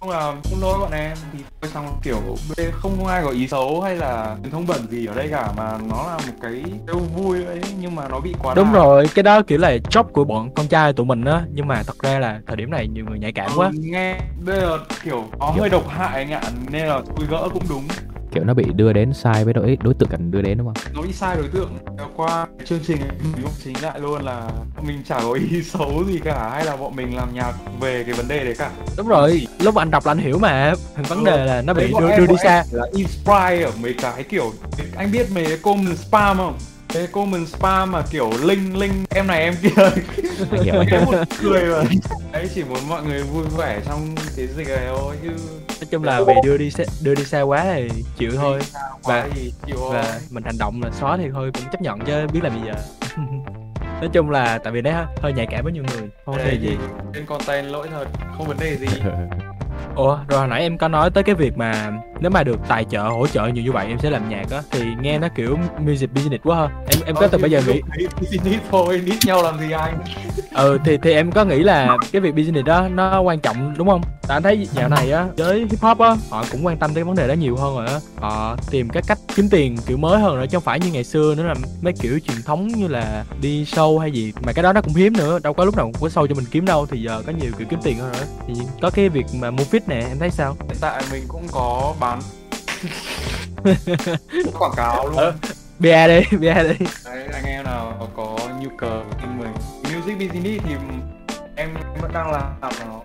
không 0.00 0.10
là 0.10 0.34
không 0.50 0.60
lỗi 0.60 0.78
bọn 0.78 0.90
em 0.92 1.16
thì 1.32 1.38
thôi 1.60 1.70
xong 1.74 2.00
kiểu 2.02 2.20
bên 2.56 2.70
không 2.72 3.04
có 3.04 3.10
ai 3.10 3.22
có 3.24 3.30
ý 3.30 3.48
xấu 3.48 3.80
hay 3.80 3.96
là 3.96 4.36
truyền 4.42 4.52
thông 4.52 4.66
bẩn 4.66 4.86
gì 4.90 5.06
ở 5.06 5.14
đây 5.14 5.28
cả 5.30 5.52
mà 5.56 5.78
nó 5.88 5.96
là 6.06 6.16
một 6.26 6.32
cái 6.42 6.52
yêu 6.88 6.98
vui 7.14 7.44
ấy 7.44 7.60
nhưng 7.80 7.94
mà 7.94 8.08
nó 8.08 8.20
bị 8.20 8.34
quá 8.42 8.54
đúng 8.54 8.66
đà. 8.66 8.72
rồi 8.72 9.06
cái 9.14 9.22
đó 9.22 9.42
kiểu 9.42 9.58
là 9.58 9.76
job 9.90 10.02
của 10.04 10.24
bọn 10.24 10.50
con 10.54 10.68
trai 10.68 10.92
tụi 10.92 11.06
mình 11.06 11.24
á 11.24 11.42
nhưng 11.54 11.68
mà 11.68 11.82
thật 11.86 11.96
ra 12.02 12.18
là 12.18 12.40
thời 12.46 12.56
điểm 12.56 12.70
này 12.70 12.88
nhiều 12.88 13.04
người 13.08 13.18
nhạy 13.18 13.32
cảm 13.32 13.50
quá. 13.56 13.66
Ừ, 13.66 13.72
nghe 13.80 14.18
bây 14.44 14.60
giờ 14.60 14.78
kiểu 15.04 15.24
có 15.38 15.54
hơi 15.58 15.68
độc 15.68 15.88
hại 15.88 16.24
anh 16.24 16.30
ạ 16.32 16.40
nên 16.70 16.86
là 16.86 17.00
tôi 17.16 17.26
gỡ 17.30 17.48
cũng 17.52 17.62
đúng 17.68 17.84
kiểu 18.36 18.44
nó 18.44 18.54
bị 18.54 18.64
đưa 18.74 18.92
đến 18.92 19.12
sai 19.12 19.44
với 19.44 19.54
đối 19.54 19.78
đối 19.84 19.94
tượng 19.94 20.08
cần 20.08 20.30
đưa 20.30 20.42
đến 20.42 20.58
đúng 20.58 20.66
không? 20.66 20.92
Nó 20.94 21.02
bị 21.02 21.12
sai 21.12 21.36
đối 21.36 21.48
tượng. 21.48 21.78
Qua 22.16 22.46
chương 22.64 22.78
trình 22.86 22.98
mình 22.98 23.42
cũng 23.42 23.52
chính 23.64 23.82
lại 23.82 24.00
luôn 24.00 24.22
là 24.24 24.50
mình 24.82 25.02
chả 25.08 25.18
có 25.20 25.32
ý 25.32 25.62
xấu 25.72 26.04
gì 26.04 26.18
cả 26.24 26.50
hay 26.52 26.64
là 26.64 26.76
bọn 26.76 26.96
mình 26.96 27.16
làm 27.16 27.34
nhạc 27.34 27.52
về 27.80 28.04
cái 28.04 28.14
vấn 28.14 28.28
đề 28.28 28.44
đấy 28.44 28.54
cả. 28.58 28.70
Đúng 28.96 29.08
rồi 29.08 29.46
lúc 29.60 29.74
anh 29.76 29.90
đọc 29.90 30.06
là 30.06 30.12
anh 30.12 30.18
hiểu 30.18 30.38
mà. 30.38 30.74
Vấn 31.08 31.24
đề 31.24 31.44
là 31.44 31.62
nó 31.62 31.74
bị 31.74 31.92
đưa, 32.00 32.10
em- 32.10 32.20
đưa 32.20 32.26
đi 32.26 32.34
xa. 32.42 32.64
là 32.70 32.86
inspire 32.92 33.62
ở 33.64 33.70
mấy 33.82 33.94
cái 34.02 34.22
kiểu 34.22 34.52
anh 34.96 35.12
biết 35.12 35.26
mấy 35.34 35.44
cái 35.44 35.58
comment 35.62 35.98
spam 35.98 36.36
không? 36.36 36.58
Cái 36.88 37.06
comment 37.06 37.48
spam 37.48 37.92
mà 37.92 38.02
kiểu 38.10 38.30
link 38.42 38.76
link 38.76 39.08
em 39.10 39.26
này 39.26 39.40
em 39.42 39.54
kia. 39.62 39.68
Anh 40.50 40.62
hiểu 40.62 40.74
anh 40.78 40.86
cái 40.90 41.00
hiểu 41.00 41.10
một 41.12 41.24
cười 41.42 41.64
mà. 41.64 41.82
Đấy 42.32 42.50
chỉ 42.54 42.64
muốn 42.64 42.78
mọi 42.88 43.02
người 43.02 43.22
vui 43.22 43.44
vẻ 43.56 43.80
trong 43.86 44.14
cái 44.36 44.46
dịch 44.56 44.68
này 44.68 44.86
thôi 44.88 45.16
chứ 45.22 45.30
nói 45.80 45.86
chung 45.90 46.04
là 46.04 46.20
bị 46.26 46.32
đưa 46.44 46.56
đi 46.56 46.70
xa, 46.70 46.84
đưa 47.02 47.14
đi 47.14 47.24
xa 47.24 47.40
quá 47.42 47.64
thì 47.74 47.88
chịu 48.18 48.30
thôi. 48.36 48.58
Và- 49.04 49.28
thì 49.34 49.52
và 49.90 50.18
mình 50.30 50.44
hành 50.44 50.58
động 50.58 50.80
là 50.82 50.90
xóa 50.90 51.16
thì 51.16 51.24
thôi 51.32 51.50
cũng 51.54 51.64
chấp 51.72 51.80
nhận 51.82 52.00
chứ 52.00 52.26
biết 52.32 52.40
làm 52.42 52.52
gì 52.52 52.60
giờ. 52.66 52.74
Nói 54.00 54.08
chung 54.12 54.30
là 54.30 54.58
tại 54.58 54.72
vì 54.72 54.80
đấy 54.82 54.94
hơi 55.22 55.32
nhạy 55.32 55.46
cảm 55.50 55.64
với 55.64 55.72
nhiều 55.72 55.82
người. 55.88 56.08
Không 56.26 56.34
có 56.36 56.44
Đây 56.44 56.58
gì. 56.62 56.68
thì 56.68 56.76
trên 57.14 57.26
content 57.26 57.66
lỗi 57.66 57.88
thật 57.90 58.04
không 58.38 58.46
vấn 58.46 58.56
đề 58.60 58.76
gì. 58.76 58.86
Ủa 59.96 60.18
rồi 60.28 60.38
hồi 60.38 60.48
nãy 60.48 60.60
em 60.60 60.78
có 60.78 60.88
nói 60.88 61.10
tới 61.10 61.24
cái 61.24 61.34
việc 61.34 61.56
mà 61.56 61.90
nếu 62.20 62.30
mà 62.30 62.42
được 62.42 62.58
tài 62.68 62.84
trợ 62.84 63.02
hỗ 63.02 63.26
trợ 63.26 63.46
nhiều 63.46 63.64
như 63.64 63.72
vậy 63.72 63.86
em 63.86 63.98
sẽ 63.98 64.10
làm 64.10 64.28
nhạc 64.28 64.50
á 64.50 64.62
thì 64.70 64.82
nghe 65.00 65.18
nó 65.18 65.28
kiểu 65.34 65.58
music 65.78 66.12
business 66.14 66.44
quá 66.44 66.56
ha. 66.56 66.68
Em 66.90 67.00
em 67.06 67.14
có 67.16 67.26
từ 67.26 67.38
bây 67.38 67.50
giờ 67.50 67.62
nghĩ 67.66 67.80
business 68.20 68.64
thôi 68.70 69.00
nít 69.04 69.14
nhau 69.26 69.42
làm 69.42 69.58
gì 69.60 69.70
anh? 69.72 69.98
Ừ 70.54 70.78
thì 70.84 70.98
thì 71.02 71.12
em 71.12 71.32
có 71.32 71.44
nghĩ 71.44 71.58
là 71.58 71.96
cái 72.12 72.20
việc 72.20 72.34
business 72.34 72.66
đó 72.66 72.88
nó 72.88 73.20
quan 73.20 73.40
trọng 73.40 73.74
đúng 73.78 73.88
không 73.88 74.00
tại 74.28 74.36
anh 74.36 74.42
thấy 74.42 74.68
dạo 74.72 74.88
này 74.88 75.12
á 75.12 75.26
với 75.36 75.66
hip 75.70 75.80
hop 75.80 75.98
á 75.98 76.16
họ 76.30 76.44
cũng 76.52 76.66
quan 76.66 76.78
tâm 76.78 76.94
tới 76.94 77.04
vấn 77.04 77.14
đề 77.14 77.28
đó 77.28 77.32
nhiều 77.34 77.56
hơn 77.56 77.76
rồi 77.76 77.86
á. 77.86 78.00
Họ 78.16 78.56
tìm 78.70 78.88
các 78.88 79.04
cách 79.06 79.18
kiếm 79.34 79.48
tiền 79.50 79.76
kiểu 79.86 79.96
mới 79.96 80.20
hơn 80.20 80.36
rồi 80.36 80.46
chứ 80.46 80.56
không 80.56 80.64
phải 80.64 80.80
như 80.80 80.92
ngày 80.92 81.04
xưa 81.04 81.34
nữa 81.34 81.42
là 81.42 81.54
mấy 81.82 81.92
kiểu 82.00 82.18
truyền 82.28 82.42
thống 82.42 82.68
như 82.68 82.88
là 82.88 83.24
đi 83.40 83.64
show 83.64 83.98
hay 83.98 84.10
gì. 84.10 84.32
Mà 84.42 84.52
cái 84.52 84.62
đó 84.62 84.72
nó 84.72 84.80
cũng 84.80 84.94
hiếm 84.94 85.12
nữa 85.12 85.38
đâu 85.42 85.52
có 85.52 85.64
lúc 85.64 85.76
nào 85.76 85.86
cũng 85.92 86.02
có 86.02 86.08
show 86.08 86.26
cho 86.26 86.34
mình 86.34 86.44
kiếm 86.50 86.66
đâu 86.66 86.86
thì 86.86 87.02
giờ 87.02 87.22
có 87.26 87.32
nhiều 87.32 87.50
kiểu 87.58 87.66
kiếm 87.70 87.78
tiền 87.82 87.98
hơn 87.98 88.12
rồi 88.12 88.24
thì 88.48 88.54
có 88.82 88.90
cái 88.90 89.08
việc 89.08 89.26
mà 89.40 89.50
mua 89.50 89.64
fit 89.64 89.80
nè 89.86 90.06
em 90.08 90.18
thấy 90.18 90.30
sao? 90.30 90.56
Hiện 90.68 90.78
tại 90.80 91.02
mình 91.12 91.24
cũng 91.28 91.46
có 91.52 91.94
bán. 92.00 92.20
Quảng 94.58 94.72
cáo 94.76 95.08
luôn. 95.08 95.16
Ờ. 95.16 95.32
bia 95.78 96.08
đi 96.08 96.36
bia 96.36 96.54
đi. 96.54 96.86
Đấy 97.04 97.28
anh 97.32 97.44
em 97.44 97.64
nào 97.64 98.08
có 98.16 98.38
nhu 98.60 98.68
cầu 98.78 99.02
tin 99.22 99.38
mình. 99.38 99.52
Music 99.82 100.18
business 100.18 100.64
thì 100.64 100.74
em 101.56 101.74
vẫn 102.00 102.12
đang 102.12 102.30
làm 102.32 102.42
nó 102.60 103.00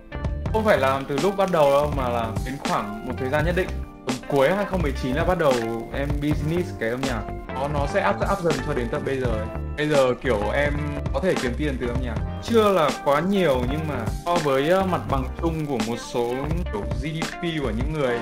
không 0.54 0.64
phải 0.64 0.80
làm 0.80 1.04
từ 1.08 1.18
lúc 1.24 1.38
bắt 1.38 1.50
đầu 1.52 1.72
đâu 1.72 1.94
mà 1.98 2.10
là 2.10 2.32
đến 2.46 2.56
khoảng 2.60 3.08
một 3.08 3.14
thời 3.18 3.30
gian 3.30 3.46
nhất 3.46 3.56
định. 3.56 3.68
Tầm 4.06 4.16
cuối 4.28 4.50
2019 4.50 5.16
là 5.16 5.24
bắt 5.26 5.38
đầu 5.38 5.54
em 5.94 6.08
business 6.22 6.80
cái 6.80 6.90
âm 6.90 7.02
nhạc. 7.02 7.22
Nó 7.48 7.68
nó 7.68 7.88
sẽ 7.94 8.02
áp 8.02 8.20
áp 8.20 8.42
dần 8.44 8.54
cho 8.68 8.74
đến 8.74 8.88
tận 8.92 9.02
bây 9.06 9.20
giờ 9.20 9.28
ấy. 9.28 9.48
bây 9.78 9.88
giờ 9.88 10.14
kiểu 10.24 10.40
em 10.54 10.74
có 11.14 11.20
thể 11.20 11.34
kiếm 11.42 11.52
tiền 11.58 11.78
từ 11.82 11.88
âm 11.88 11.98
nhạc. 12.04 12.16
Chưa 12.44 12.74
là 12.74 12.90
quá 13.06 13.20
nhiều 13.20 13.62
nhưng 13.72 13.88
mà 13.88 14.06
so 14.26 14.36
với 14.36 14.80
uh, 14.80 14.90
mặt 14.90 15.02
bằng 15.12 15.24
chung 15.42 15.66
của 15.66 15.78
một 15.88 15.98
số 16.14 16.34
kiểu 16.74 16.84
GDP 17.02 17.64
của 17.64 17.72
những 17.78 17.94
người 17.94 18.18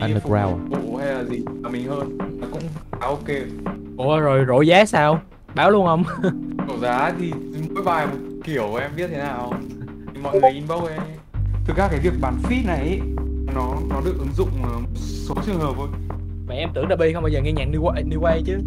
Underground. 0.00 0.70
phục 0.70 0.82
vụ 0.82 0.96
hay 0.96 1.14
là 1.14 1.24
gì 1.24 1.44
là 1.62 1.68
mình 1.68 1.88
hơn 1.88 2.18
nó 2.40 2.46
cũng 2.52 2.62
khá 3.00 3.06
ok. 3.06 3.28
Ủa 3.96 4.18
rồi 4.18 4.44
rổ 4.48 4.60
giá 4.60 4.84
sao? 4.84 5.20
Báo 5.54 5.70
luôn 5.70 5.86
không? 5.86 6.04
Cổ 6.68 6.78
giá 6.78 7.12
thì 7.20 7.32
mỗi 7.74 7.84
bài 7.84 8.06
một 8.06 8.18
kiểu 8.44 8.74
em 8.74 8.90
biết 8.96 9.08
thế 9.10 9.18
nào. 9.18 9.52
Mọi 10.22 10.40
người 10.40 10.50
inbox 10.50 10.84
ấy 10.84 10.98
thực 11.68 11.76
ra 11.76 11.88
cái 11.88 12.00
việc 12.00 12.12
bán 12.20 12.42
feed 12.42 12.66
này 12.66 12.78
ấy, 12.78 13.00
nó 13.54 13.74
nó 13.88 14.00
được 14.04 14.14
ứng 14.18 14.32
dụng 14.36 14.48
ở 14.62 14.78
một 14.78 14.88
số 14.98 15.34
trường 15.46 15.60
hợp 15.60 15.72
thôi. 15.76 15.88
Mà 16.46 16.54
em 16.54 16.68
tưởng 16.74 16.86
Dabi 16.88 17.12
không 17.12 17.22
bao 17.22 17.30
giờ 17.30 17.40
nghe 17.40 17.52
nhạc 17.52 17.64
new 17.72 17.82
way, 17.82 18.08
new 18.08 18.20
way 18.20 18.42
chứ. 18.46 18.58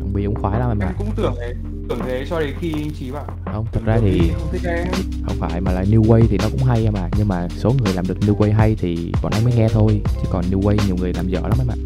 Ông 0.00 0.12
bị 0.14 0.24
cũng 0.26 0.34
khoái 0.34 0.60
lắm 0.60 0.70
em 0.70 0.78
em 0.78 0.88
ạ 0.88 0.94
cũng 0.98 1.10
tưởng 1.16 1.34
thế 1.40 1.54
tưởng 1.88 1.98
thế 2.06 2.26
cho 2.30 2.40
đến 2.40 2.54
khi 2.60 2.72
anh 2.72 2.90
chí 2.90 3.10
bảo. 3.10 3.26
Không 3.52 3.66
thật 3.72 3.80
ra 3.84 3.98
thì 4.00 4.30
không 4.38 4.48
thích 4.52 4.60
em. 4.64 4.86
không 5.26 5.36
phải 5.38 5.60
mà 5.60 5.72
là 5.72 5.82
new 5.82 6.02
way 6.02 6.26
thì 6.30 6.38
nó 6.38 6.44
cũng 6.50 6.64
hay 6.64 6.84
em 6.84 6.94
ạ. 6.94 7.08
Nhưng 7.18 7.28
mà 7.28 7.48
số 7.56 7.72
người 7.82 7.94
làm 7.94 8.06
được 8.06 8.18
new 8.20 8.36
way 8.36 8.54
hay 8.54 8.76
thì 8.78 9.12
bọn 9.22 9.32
anh 9.32 9.44
mới 9.44 9.52
nghe 9.56 9.68
thôi. 9.68 10.00
Chứ 10.04 10.28
còn 10.30 10.44
new 10.50 10.60
way 10.60 10.76
nhiều 10.86 10.96
người 10.96 11.12
làm 11.12 11.28
dở 11.28 11.40
lắm 11.40 11.58
em 11.58 11.68
ạ. 11.68 11.76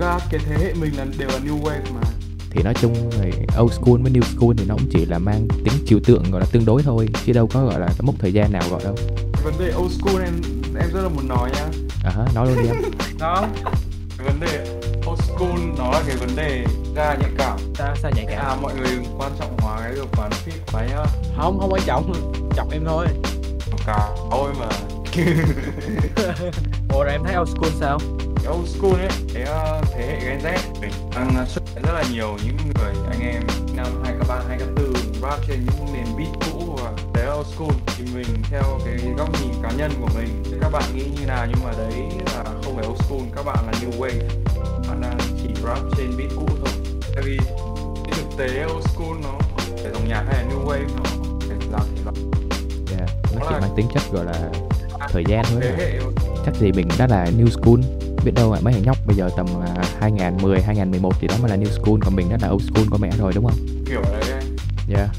Ra 0.00 0.18
cái 0.30 0.40
thế 0.46 0.64
hệ 0.64 0.74
mình 0.80 0.96
là 0.96 1.06
đều 1.18 1.28
là 1.28 1.38
new 1.38 1.62
wave 1.62 1.94
mà. 1.94 2.00
Thì 2.50 2.62
nói 2.62 2.74
chung 2.80 2.94
thì 3.10 3.30
old 3.60 3.72
school 3.72 4.02
với 4.02 4.12
new 4.12 4.22
school 4.22 4.50
thì 4.56 4.64
nó 4.68 4.74
cũng 4.74 4.88
chỉ 4.90 5.06
là 5.06 5.18
mang 5.18 5.48
tính 5.64 5.74
trừu 5.86 6.00
tượng 6.04 6.24
gọi 6.30 6.40
là 6.40 6.46
tương 6.52 6.64
đối 6.64 6.82
thôi. 6.82 7.08
Chứ 7.26 7.32
đâu 7.32 7.46
có 7.46 7.64
gọi 7.64 7.80
là 7.80 7.86
cái 7.86 8.02
mốc 8.02 8.14
thời 8.18 8.32
gian 8.32 8.52
nào 8.52 8.62
gọi 8.70 8.84
đâu 8.84 8.96
vấn 9.44 9.58
đề 9.58 9.72
old 9.76 9.92
school 9.92 10.22
em 10.22 10.40
em 10.80 10.90
rất 10.92 11.00
là 11.02 11.08
muốn 11.08 11.28
nói 11.28 11.50
nhá. 11.54 11.66
À 12.04 12.10
hả 12.10 12.24
nói 12.34 12.46
luôn 12.46 12.62
đi 12.62 12.68
em. 12.68 12.76
Đó 13.18 13.46
cái 14.18 14.26
vấn 14.26 14.40
đề 14.40 14.80
old 15.10 15.20
school 15.20 15.60
nó 15.78 15.90
là 15.90 16.02
cái 16.06 16.16
vấn 16.16 16.36
đề 16.36 16.64
ra 16.96 17.16
nhạy 17.20 17.30
cảm. 17.38 17.58
Sao 17.74 17.96
sao 18.02 18.10
nhạy 18.16 18.26
cảm? 18.30 18.46
À 18.46 18.56
mọi 18.62 18.74
người 18.74 18.98
quan 19.18 19.32
trọng 19.38 19.56
hóa 19.58 19.80
cái 19.80 19.92
việc 19.92 20.08
bán 20.18 20.30
feed 20.30 20.72
quá 20.72 20.86
nhá. 20.86 21.04
Không 21.36 21.58
không 21.60 21.72
quan 21.72 21.82
trọng. 21.86 22.12
Chọc 22.56 22.70
em 22.70 22.84
thôi. 22.84 23.06
Cáo 23.86 24.16
thôi 24.30 24.52
mà. 24.58 24.68
Ủa 26.88 27.04
rồi 27.04 27.12
em 27.12 27.20
thấy 27.24 27.36
old 27.36 27.50
school 27.50 27.70
sao 27.80 27.98
old 28.50 28.68
school 28.68 28.92
ấy 29.00 29.08
cái 29.34 29.42
uh, 29.42 29.84
thế 29.94 30.06
hệ 30.06 30.20
Gen 30.20 30.38
Z 30.38 30.80
mình 30.80 30.92
đang 31.14 31.42
uh, 31.42 31.48
xuất 31.48 31.62
hiện 31.74 31.82
rất 31.82 31.92
là 31.92 32.04
nhiều 32.12 32.36
những 32.44 32.56
người 32.74 32.92
anh 33.10 33.20
em 33.20 33.42
năm 33.76 33.86
2003, 34.04 34.40
2004 34.48 34.94
rap 35.22 35.38
trên 35.48 35.60
những 35.66 35.92
nền 35.92 36.06
beat 36.16 36.28
cũ 36.44 36.76
và 36.82 36.90
là 37.14 37.34
old 37.34 37.46
school. 37.46 37.70
Thì 37.96 38.04
mình 38.14 38.26
theo 38.50 38.62
cái 38.84 38.96
góc 39.18 39.28
nhìn 39.42 39.52
cá 39.62 39.70
nhân 39.70 39.90
của 40.00 40.08
mình 40.14 40.42
thì 40.44 40.52
các 40.60 40.70
bạn 40.72 40.82
nghĩ 40.94 41.04
như 41.18 41.26
nào? 41.26 41.46
Nhưng 41.48 41.64
mà 41.64 41.72
đấy 41.78 41.92
là 42.26 42.44
không 42.64 42.76
phải 42.76 42.86
old 42.86 43.00
school 43.02 43.20
các 43.36 43.42
bạn 43.42 43.66
là 43.66 43.72
new 43.72 44.00
wave. 44.00 44.28
Bạn 44.88 45.00
đang 45.00 45.18
chỉ 45.42 45.48
rap 45.64 45.78
trên 45.96 46.16
beat 46.18 46.30
cũ 46.36 46.46
thôi. 46.48 46.74
Tại 47.14 47.24
vì 47.26 47.38
cái 48.04 48.12
thực 48.16 48.36
tế 48.38 48.64
old 48.64 48.86
school 48.86 49.16
nó 49.22 49.38
phải 49.82 49.92
dòng 49.92 50.08
nhạc 50.08 50.24
hay 50.26 50.44
là 50.44 50.50
new 50.50 50.64
wave 50.66 50.88
nó 50.96 51.04
phải 51.40 51.56
là 51.72 51.78
thể 51.96 52.02
loại. 52.04 52.14
Yeah. 52.98 53.10
nó 53.34 53.46
chỉ 53.48 53.54
là- 53.54 53.60
mang 53.60 53.70
tính 53.76 53.86
chất 53.94 54.02
gọi 54.12 54.24
là 54.24 54.50
thời 55.08 55.24
gian 55.28 55.44
thôi 55.50 55.60
thế 55.62 55.76
hệ 55.78 56.00
chắc 56.46 56.54
gì 56.54 56.72
mình 56.72 56.88
đã 56.98 57.06
là 57.06 57.26
new 57.38 57.48
school 57.48 58.03
biết 58.24 58.32
đâu 58.34 58.56
mấy 58.62 58.72
thằng 58.72 58.82
nhóc 58.82 58.96
bây 59.06 59.16
giờ 59.16 59.30
tầm 59.36 59.46
à, 59.76 59.84
2010 60.00 60.62
2011 60.62 61.20
thì 61.20 61.28
đó 61.28 61.34
mới 61.42 61.50
là 61.50 61.56
new 61.56 61.70
school. 61.70 61.96
Còn 62.00 62.16
mình 62.16 62.28
đã 62.30 62.38
là 62.42 62.48
old 62.48 62.64
school 62.64 62.84
có 62.90 62.98
mẹ 63.00 63.10
rồi 63.18 63.32
đúng 63.34 63.44
không? 63.44 63.84
Kiểu 63.86 64.02
đấy. 64.02 64.22
Ấy. 64.88 64.96
yeah 64.96 65.10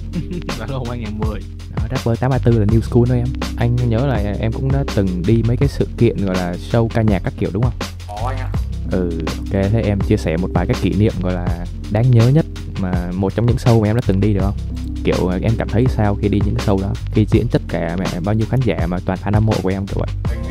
là 0.59 0.65
năm 0.67 0.81
2010 0.89 1.39
đó, 1.75 1.83
rapper 1.91 2.19
834 2.19 2.59
là 2.59 2.65
new 2.65 2.81
school 2.81 3.03
thôi 3.07 3.17
em. 3.17 3.27
Anh 3.57 3.89
nhớ 3.89 4.07
là 4.07 4.35
em 4.39 4.51
cũng 4.51 4.71
đã 4.71 4.83
từng 4.95 5.21
đi 5.27 5.43
mấy 5.47 5.57
cái 5.57 5.69
sự 5.69 5.87
kiện 5.97 6.25
gọi 6.25 6.35
là 6.35 6.53
show 6.71 6.87
ca 6.87 7.01
nhạc 7.01 7.21
các 7.23 7.33
kiểu 7.39 7.49
đúng 7.53 7.63
không? 7.63 7.73
Có 8.07 8.27
anh 8.27 8.37
ạ. 8.37 8.49
Ừ 8.91 9.09
ok 9.27 9.63
thế 9.71 9.81
em 9.81 9.99
chia 9.99 10.17
sẻ 10.17 10.37
một 10.37 10.49
vài 10.53 10.67
cái 10.67 10.75
kỷ 10.81 10.93
niệm 10.93 11.13
gọi 11.21 11.33
là 11.33 11.65
đáng 11.91 12.11
nhớ 12.11 12.27
nhất 12.27 12.45
mà 12.79 13.11
một 13.15 13.35
trong 13.35 13.45
những 13.45 13.57
show 13.57 13.81
mà 13.81 13.89
em 13.89 13.95
đã 13.95 14.01
từng 14.07 14.19
đi 14.19 14.33
được 14.33 14.41
không? 14.41 14.57
Kiểu 15.03 15.29
em 15.41 15.51
cảm 15.57 15.69
thấy 15.69 15.85
sao 15.89 16.15
khi 16.15 16.27
đi 16.27 16.41
những 16.45 16.55
cái 16.55 16.67
show 16.67 16.81
đó? 16.81 16.93
Khi 17.11 17.25
diễn 17.31 17.47
tất 17.47 17.61
cả 17.67 17.95
mẹ 17.99 18.05
bao 18.25 18.35
nhiêu 18.35 18.47
khán 18.49 18.59
giả 18.63 18.87
mà 18.87 18.97
toàn 19.05 19.19
fan 19.23 19.33
hâm 19.33 19.45
mộ 19.45 19.53
của 19.63 19.69
em 19.69 19.87
kiểu 19.87 19.97
vậy? 19.99 20.09
Anh 20.23 20.44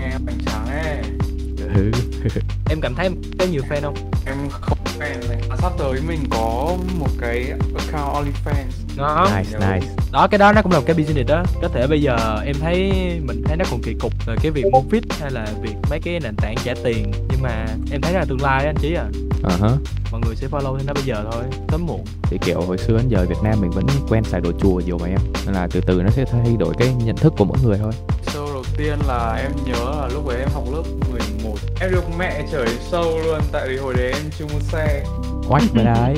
ừ. 1.75 1.91
em 2.71 2.81
cảm 2.81 2.95
thấy 2.95 3.11
có 3.39 3.45
nhiều 3.45 3.63
fan 3.69 3.81
không? 3.83 3.95
Em 4.27 4.37
không 4.51 4.79
fan 4.99 5.29
này. 5.29 5.39
À, 5.51 5.57
sắp 5.63 5.73
tới 5.79 6.01
mình 6.09 6.21
có 6.31 6.77
một 6.99 7.09
cái 7.21 7.53
account 7.79 8.27
OnlyFans. 8.27 8.97
Đó. 8.97 9.29
Nice 9.37 9.59
nice. 9.59 9.87
Đó 10.13 10.27
cái 10.27 10.39
đó 10.39 10.53
nó 10.53 10.63
cũng 10.63 10.73
là 10.73 10.79
một 10.79 10.85
cái 10.87 10.97
business 10.97 11.29
đó. 11.29 11.45
Có 11.63 11.69
thể 11.69 11.87
bây 11.87 12.03
giờ 12.03 12.43
em 12.47 12.57
thấy 12.61 12.93
mình 13.25 13.43
thấy 13.45 13.57
nó 13.57 13.65
còn 13.71 13.83
kỳ 13.83 13.95
cục 14.01 14.13
về 14.27 14.37
cái 14.43 14.51
việc 14.51 14.65
mua 14.73 14.83
fit 14.91 15.03
hay 15.21 15.31
là 15.31 15.47
việc 15.63 15.75
mấy 15.91 16.01
cái 16.01 16.21
nền 16.21 16.35
tảng 16.37 16.55
trả 16.65 16.75
tiền. 16.85 17.13
Nhưng 17.31 17.43
mà 17.43 17.67
em 17.91 18.01
thấy 18.01 18.13
là 18.13 18.25
tương 18.25 18.43
lai 18.43 18.65
á 18.65 18.71
anh 18.71 18.77
chí 18.77 18.95
à. 18.95 19.07
Ờ 19.43 19.57
hả 19.61 19.77
mọi 20.13 20.21
người 20.27 20.37
sẽ 20.37 20.47
follow 20.47 20.77
theo 20.77 20.87
nó 20.87 20.95
bây 20.95 21.03
giờ 21.03 21.25
thôi 21.33 21.43
sớm 21.69 21.87
muộn. 21.87 22.05
Thì 22.23 22.39
kiểu 22.45 22.61
hồi 22.61 22.79
xưa 22.79 22.97
đến 22.97 23.09
giờ 23.09 23.27
Việt 23.29 23.43
Nam 23.43 23.61
mình 23.61 23.71
vẫn 23.71 23.87
quen 24.09 24.25
xài 24.25 24.41
đồ 24.41 24.53
chùa 24.61 24.81
nhiều 24.81 24.99
mà 24.99 25.07
em 25.07 25.19
nên 25.47 25.55
là 25.55 25.69
từ 25.71 25.81
từ 25.81 26.03
nó 26.03 26.11
sẽ 26.11 26.25
thay 26.25 26.57
đổi 26.59 26.75
cái 26.79 26.95
nhận 27.05 27.17
thức 27.17 27.33
của 27.39 27.45
mỗi 27.45 27.59
người 27.65 27.79
thôi. 27.79 27.93
Đầu 28.35 28.44
tiên 28.77 28.99
là 29.07 29.35
em 29.43 29.53
nhớ 29.65 29.93
là 30.01 30.09
lúc 30.13 30.29
ấy 30.29 30.39
em 30.39 30.49
học 30.55 30.65
lớp 30.73 30.83
11 31.13 31.57
em 31.81 31.91
được 31.91 32.05
mẹ 32.19 32.47
chở 32.53 32.65
đến 32.65 32.77
show 32.91 33.25
luôn 33.25 33.41
tại 33.53 33.69
vì 33.69 33.77
hồi 33.77 33.95
đấy 33.95 34.13
em 34.13 34.23
chưa 34.39 34.45
mua 34.53 34.61
xe. 34.61 35.05
Oách 35.49 35.63
với 35.75 35.85
đấy. 35.85 36.15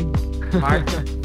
Hai 0.62 0.80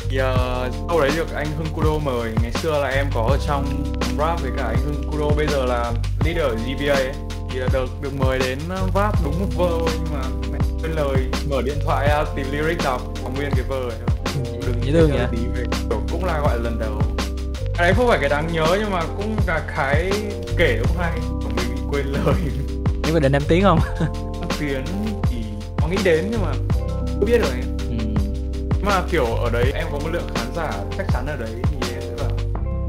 thì 0.09 0.17
uh, 0.17 0.73
show 0.89 0.99
đấy 0.99 1.11
được 1.15 1.33
anh 1.35 1.47
Hưng 1.57 1.67
Kudo 1.73 1.97
mời. 1.97 2.31
Ngày 2.41 2.51
xưa 2.51 2.81
là 2.81 2.87
em 2.87 3.07
có 3.13 3.21
ở 3.21 3.37
trong 3.47 3.83
rap 4.17 4.41
với 4.41 4.51
cả 4.57 4.63
anh 4.63 4.77
Hưng 4.85 5.11
Kudo 5.11 5.29
bây 5.37 5.47
giờ 5.47 5.65
là 5.65 5.93
leader 6.25 6.59
GBA 6.65 6.93
ấy. 6.93 7.11
thì 7.49 7.59
là 7.59 7.67
được 7.73 7.89
được 8.01 8.13
mời 8.19 8.39
đến 8.39 8.59
uh, 8.83 8.95
rap 8.95 9.23
đúng 9.23 9.39
một 9.39 9.47
vơ 9.55 9.91
nhưng 9.93 10.13
mà 10.13 10.21
mẹ 10.51 10.59
quên 10.81 10.91
lời. 10.91 11.25
Mở 11.49 11.61
điện 11.61 11.77
thoại 11.85 12.25
tìm 12.35 12.45
lyric 12.51 12.77
đọc 12.83 13.01
còn 13.23 13.33
nguyên 13.33 13.51
cái 13.51 13.65
vơ 13.67 13.89
ấy. 13.89 13.99
Đừng 14.67 14.85
dễ 14.85 14.91
thương 14.91 15.11
nhớ 15.11 15.27
nhỉ? 15.31 15.37
về 15.55 15.63
kiểu 15.89 16.01
cũng 16.11 16.25
là 16.25 16.39
gọi 16.39 16.57
là 16.57 16.63
lần 16.63 16.79
đầu 16.79 17.10
cái 17.77 17.87
đấy 17.87 17.93
không 17.93 18.07
phải 18.07 18.19
cái 18.19 18.29
đáng 18.29 18.47
nhớ 18.53 18.77
nhưng 18.79 18.91
mà 18.91 19.01
cũng 19.17 19.35
là 19.47 19.61
cái 19.75 20.11
kể 20.57 20.79
cũng 20.87 20.97
hay. 20.97 21.11
Mình 21.45 21.55
bị 21.55 21.81
quên 21.91 22.05
lời. 22.05 22.35
Có 23.13 23.19
định 23.19 23.31
nam 23.31 23.41
tiến 23.47 23.63
không? 23.63 23.79
Nam 23.99 24.49
Tiến 24.59 24.83
thì 25.23 25.43
có 25.81 25.87
nghĩ 25.87 25.97
đến 26.03 26.27
nhưng 26.31 26.41
mà 26.41 26.51
không 27.07 27.25
biết 27.25 27.41
rồi. 27.41 27.51
Em 27.51 28.09
ừ. 28.81 28.85
mà 28.85 29.01
kiểu 29.11 29.25
ở 29.25 29.49
đấy 29.49 29.71
em 29.75 29.87
có 29.91 29.99
một 29.99 30.09
lượng 30.11 30.27
khán 30.35 30.47
giả 30.55 30.71
chắc 30.97 31.05
chắn 31.13 31.25
ở 31.25 31.37
đấy 31.37 31.61
thì 31.63 31.93
em 31.93 32.01
sẽ 32.01 32.15
bảo. 32.19 32.29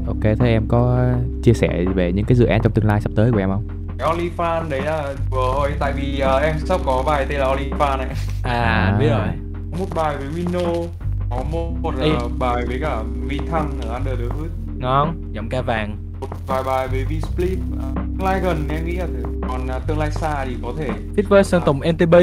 Ok 0.07 0.37
thế 0.39 0.47
em 0.47 0.67
có 0.67 1.05
chia 1.43 1.53
sẻ 1.53 1.85
về 1.95 2.11
những 2.11 2.25
cái 2.25 2.35
dự 2.35 2.45
án 2.45 2.61
trong 2.61 2.73
tương 2.73 2.85
lai 2.85 3.01
sắp 3.01 3.11
tới 3.15 3.31
của 3.31 3.37
em 3.37 3.49
không? 3.49 3.67
Cái 3.97 4.09
OnlyFans 4.09 4.69
đấy 4.69 4.81
là 4.81 5.13
rồi 5.31 5.71
tại 5.79 5.93
vì 5.95 6.19
ờ, 6.19 6.39
em 6.39 6.55
sắp 6.65 6.81
có 6.85 7.03
bài 7.05 7.25
tên 7.29 7.39
là 7.39 7.45
OnlyFans 7.45 7.97
này. 7.97 8.07
À, 8.43 8.85
anh 8.85 8.99
biết 8.99 9.09
rồi. 9.09 9.27
Có 9.71 9.77
một 9.79 9.87
bài 9.95 10.15
với 10.17 10.27
Wino 10.27 10.87
có 11.29 11.43
một, 11.51 11.71
một 11.81 11.93
Ê. 12.01 12.11
bài 12.39 12.65
với 12.67 12.79
cả 12.81 13.03
Vi 13.27 13.39
Thăng 13.51 13.71
ở 13.81 13.93
Under 13.95 14.19
the 14.19 14.25
Hood 14.25 14.49
ngon 14.83 15.21
giọng 15.31 15.49
ca 15.49 15.61
vàng. 15.61 15.97
Một 16.19 16.27
vài 16.47 16.63
bài 16.63 16.87
với 16.87 17.05
V 17.05 17.11
Split 17.25 17.57
Ờ, 17.81 17.87
tương 17.95 18.23
lai 18.27 18.39
gần 18.39 18.67
em 18.69 18.85
nghĩ 18.85 18.95
là 18.95 19.05
thử 19.05 19.23
còn 19.49 19.67
ờ, 19.67 19.79
tương 19.87 19.97
lai 19.99 20.11
xa 20.11 20.45
thì 20.45 20.55
có 20.63 20.73
thể. 20.77 20.89
Fit 21.15 21.23
với 21.29 21.43
sơn 21.43 21.61
tùng 21.65 21.79
ntb 21.79 22.15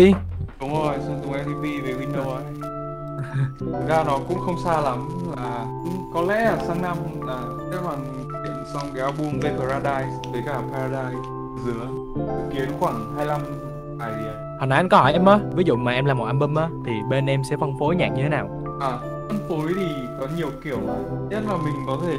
đúng 0.61 0.73
rồi 0.73 0.95
Sơn 1.07 1.21
Tùng 1.23 1.33
MTV 1.33 1.61
với 1.62 1.95
Wino 1.95 2.29
ấy 2.35 2.43
Thực 3.61 3.88
ra 3.88 4.05
nó 4.07 4.19
cũng 4.29 4.38
không 4.38 4.57
xa 4.64 4.81
lắm 4.81 5.09
là 5.37 5.67
có 6.14 6.23
lẽ 6.23 6.45
là 6.45 6.57
sang 6.67 6.83
năm 6.83 6.97
là 7.26 7.38
sẽ 7.71 7.76
hoàn 7.83 8.05
thiện 8.45 8.55
xong 8.75 8.83
cái 8.95 9.02
album 9.05 9.40
về 9.40 9.50
Paradise 9.59 10.17
với 10.33 10.43
cả 10.47 10.61
Paradise 10.73 11.23
giữa 11.67 11.87
kiến 12.52 12.69
khoảng 12.81 13.14
25 13.17 13.40
bài 13.99 14.12
gì 14.21 14.26
ấy. 14.26 14.37
hồi 14.59 14.67
nãy 14.67 14.76
anh 14.76 14.88
có 14.88 14.97
hỏi 14.97 15.12
em 15.12 15.25
á 15.26 15.38
ví 15.55 15.64
dụ 15.64 15.76
mà 15.76 15.93
em 15.93 16.05
làm 16.05 16.19
một 16.19 16.25
album 16.25 16.55
á 16.55 16.69
thì 16.87 16.93
bên 17.11 17.26
em 17.26 17.45
sẽ 17.50 17.57
phân 17.57 17.79
phối 17.79 17.97
nhạc 17.97 18.09
như 18.09 18.23
thế 18.23 18.29
nào? 18.29 18.49
À, 18.81 18.99
phân 19.30 19.49
phối 19.49 19.72
thì 19.76 19.87
có 20.20 20.28
nhiều 20.37 20.50
kiểu 20.64 20.80
Nhất 21.30 21.42
là 21.49 21.56
mình 21.56 21.75
có 21.87 21.99
thể 22.06 22.16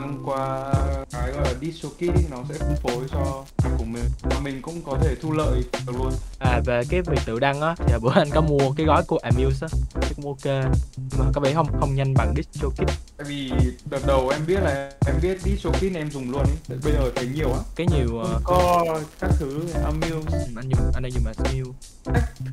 đăng 0.00 0.22
qua 0.24 0.72
cái 1.12 1.32
gọi 1.32 1.44
là 1.44 1.54
ý, 1.98 2.08
nó 2.30 2.36
sẽ 2.48 2.54
phân 2.58 2.76
phối 2.82 3.04
cho 3.10 3.44
của 3.78 3.84
mình. 3.84 4.04
Và 4.22 4.40
mình 4.42 4.62
cũng 4.62 4.82
có 4.86 4.98
thể 5.02 5.14
thu 5.22 5.32
lợi 5.32 5.62
được 5.86 5.92
luôn. 5.98 6.12
À 6.38 6.60
về 6.64 6.82
cái 6.90 7.02
việc 7.02 7.18
tự 7.26 7.38
đăng 7.38 7.60
á 7.60 7.74
thì 7.78 7.94
bữa 8.02 8.12
anh 8.14 8.30
có 8.30 8.40
mua 8.40 8.72
cái 8.76 8.86
gói 8.86 9.02
của 9.06 9.18
Amuse 9.22 9.66
á 9.66 9.78
thì 10.02 10.14
cũng 10.16 10.26
ok 10.26 10.72
nhưng 10.96 11.18
mà 11.18 11.24
có 11.34 11.40
vẻ 11.40 11.54
không 11.54 11.66
không 11.80 11.94
nhanh 11.94 12.14
bằng 12.14 12.34
DistroKid 12.36 12.88
Tại 13.16 13.26
vì 13.28 13.52
đợt 13.90 14.06
đầu 14.06 14.28
em 14.28 14.40
biết 14.46 14.60
là 14.62 14.90
em 15.06 15.16
biết 15.22 15.40
DistroKid 15.40 15.96
em 15.96 16.10
dùng 16.10 16.30
luôn 16.30 16.42
ý 16.44 16.74
Bây 16.84 16.92
giờ 16.92 17.10
thấy 17.16 17.26
nhiều 17.34 17.52
á. 17.52 17.60
Cái 17.76 17.86
nhiều 17.86 18.18
ờ, 18.18 18.40
Có 18.44 18.84
các 19.20 19.30
thứ 19.38 19.60
Amuse. 19.84 20.38
anh 20.56 20.68
dùng 20.68 20.90
anh 20.94 21.02
đang 21.02 21.12
dùng 21.12 21.34
Smil 21.34 21.64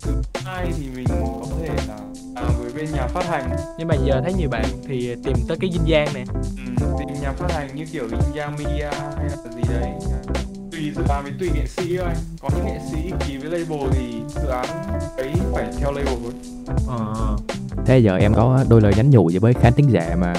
Thứ 0.01 0.11
hai 0.33 0.71
thì 0.77 0.87
mình 0.95 1.05
có 1.09 1.45
thể 1.59 1.75
là 1.87 1.97
làm 2.35 2.51
với 2.59 2.71
bên 2.73 2.91
nhà 2.91 3.07
phát 3.07 3.25
hành. 3.25 3.55
Nhưng 3.77 3.84
mà 3.87 3.95
giờ 4.05 4.21
thấy 4.23 4.33
nhiều 4.33 4.49
bạn 4.49 4.65
thì 4.87 5.15
tìm 5.23 5.35
tới 5.47 5.57
cái 5.61 5.69
dinh 5.73 5.81
giang 5.91 6.07
nè. 6.13 6.23
Ừ, 6.79 6.85
Tìm 6.99 7.07
nhà 7.21 7.31
phát 7.31 7.51
hành 7.51 7.75
như 7.75 7.85
kiểu 7.91 8.07
Yang 8.35 8.55
Media 8.57 8.89
hay 9.17 9.25
là 9.29 9.35
gì 9.55 9.61
đấy. 9.73 9.91
Tùy 10.71 10.91
dự 10.95 11.01
án 11.09 11.23
với 11.23 11.33
tùy 11.39 11.49
nghệ 11.55 11.67
sĩ 11.67 11.97
thôi 11.97 12.09
Có 12.41 12.49
những 12.55 12.65
nghệ 12.65 12.79
sĩ 12.91 13.11
ký 13.27 13.37
với 13.37 13.59
label 13.59 13.89
thì 13.91 14.21
dự 14.35 14.47
án 14.47 14.65
ấy 15.17 15.31
phải 15.53 15.65
theo 15.79 15.91
label 15.91 16.13
thôi. 16.23 16.31
Ờ. 16.87 17.37
Thế 17.85 17.99
giờ 17.99 18.17
em 18.17 18.33
có 18.33 18.63
đôi 18.69 18.81
lời 18.81 18.93
nhắn 18.97 19.09
nhủ 19.09 19.29
gì 19.29 19.37
với 19.39 19.53
khán 19.53 19.73
thính 19.73 19.91
giả 19.91 20.15
mà 20.19 20.33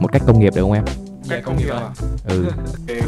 một 0.00 0.12
cách 0.12 0.22
công 0.26 0.38
nghiệp 0.38 0.52
được 0.56 0.62
không 0.62 0.72
em? 0.72 0.84
Cách 1.28 1.42
công 1.44 1.56
nghiệp 1.58 1.70
à? 1.70 1.90
ừ. 2.28 2.44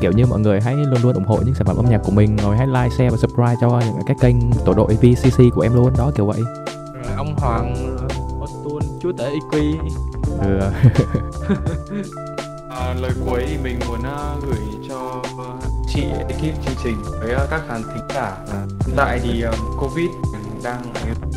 Kiểu 0.00 0.12
như 0.12 0.26
mọi 0.26 0.40
người 0.40 0.60
hãy 0.60 0.74
luôn 0.74 1.02
luôn 1.02 1.12
ủng 1.14 1.24
hộ 1.24 1.38
những 1.44 1.54
sản 1.54 1.66
phẩm 1.66 1.76
âm 1.76 1.90
nhạc 1.90 1.98
của 2.04 2.12
mình 2.12 2.36
rồi 2.36 2.56
hãy 2.56 2.66
like 2.66 2.88
share 2.90 3.10
và 3.10 3.16
subscribe 3.16 3.54
cho 3.60 3.80
những 3.86 4.06
cái 4.06 4.16
kênh 4.20 4.36
tổ 4.64 4.74
đội 4.74 4.94
VCC 4.94 5.38
của 5.54 5.60
em 5.60 5.74
luôn. 5.74 5.92
Đó 5.98 6.10
kiểu 6.16 6.26
vậy. 6.26 6.40
Rồi 6.76 7.12
ông 7.16 7.34
hoàng 7.36 7.96
chúa 9.04 9.12
tể 9.12 9.30
EQ 9.30 9.76
ừ. 10.40 10.60
à, 12.70 12.94
Lời 13.00 13.10
cuối 13.26 13.44
thì 13.48 13.58
mình 13.58 13.78
muốn 13.88 13.98
uh, 13.98 14.44
gửi 14.44 14.88
cho 14.88 15.22
chị 15.88 16.02
ekip 16.02 16.64
chương 16.64 16.74
trình 16.84 16.96
với 17.20 17.34
uh, 17.34 17.50
các 17.50 17.62
khán 17.68 17.82
thính 17.82 18.08
giả 18.14 18.36
là 18.48 18.66
Hiện 18.86 18.96
tại 18.96 19.20
thì 19.22 19.44
uh, 19.46 19.54
Covid 19.80 20.10
đang 20.64 20.92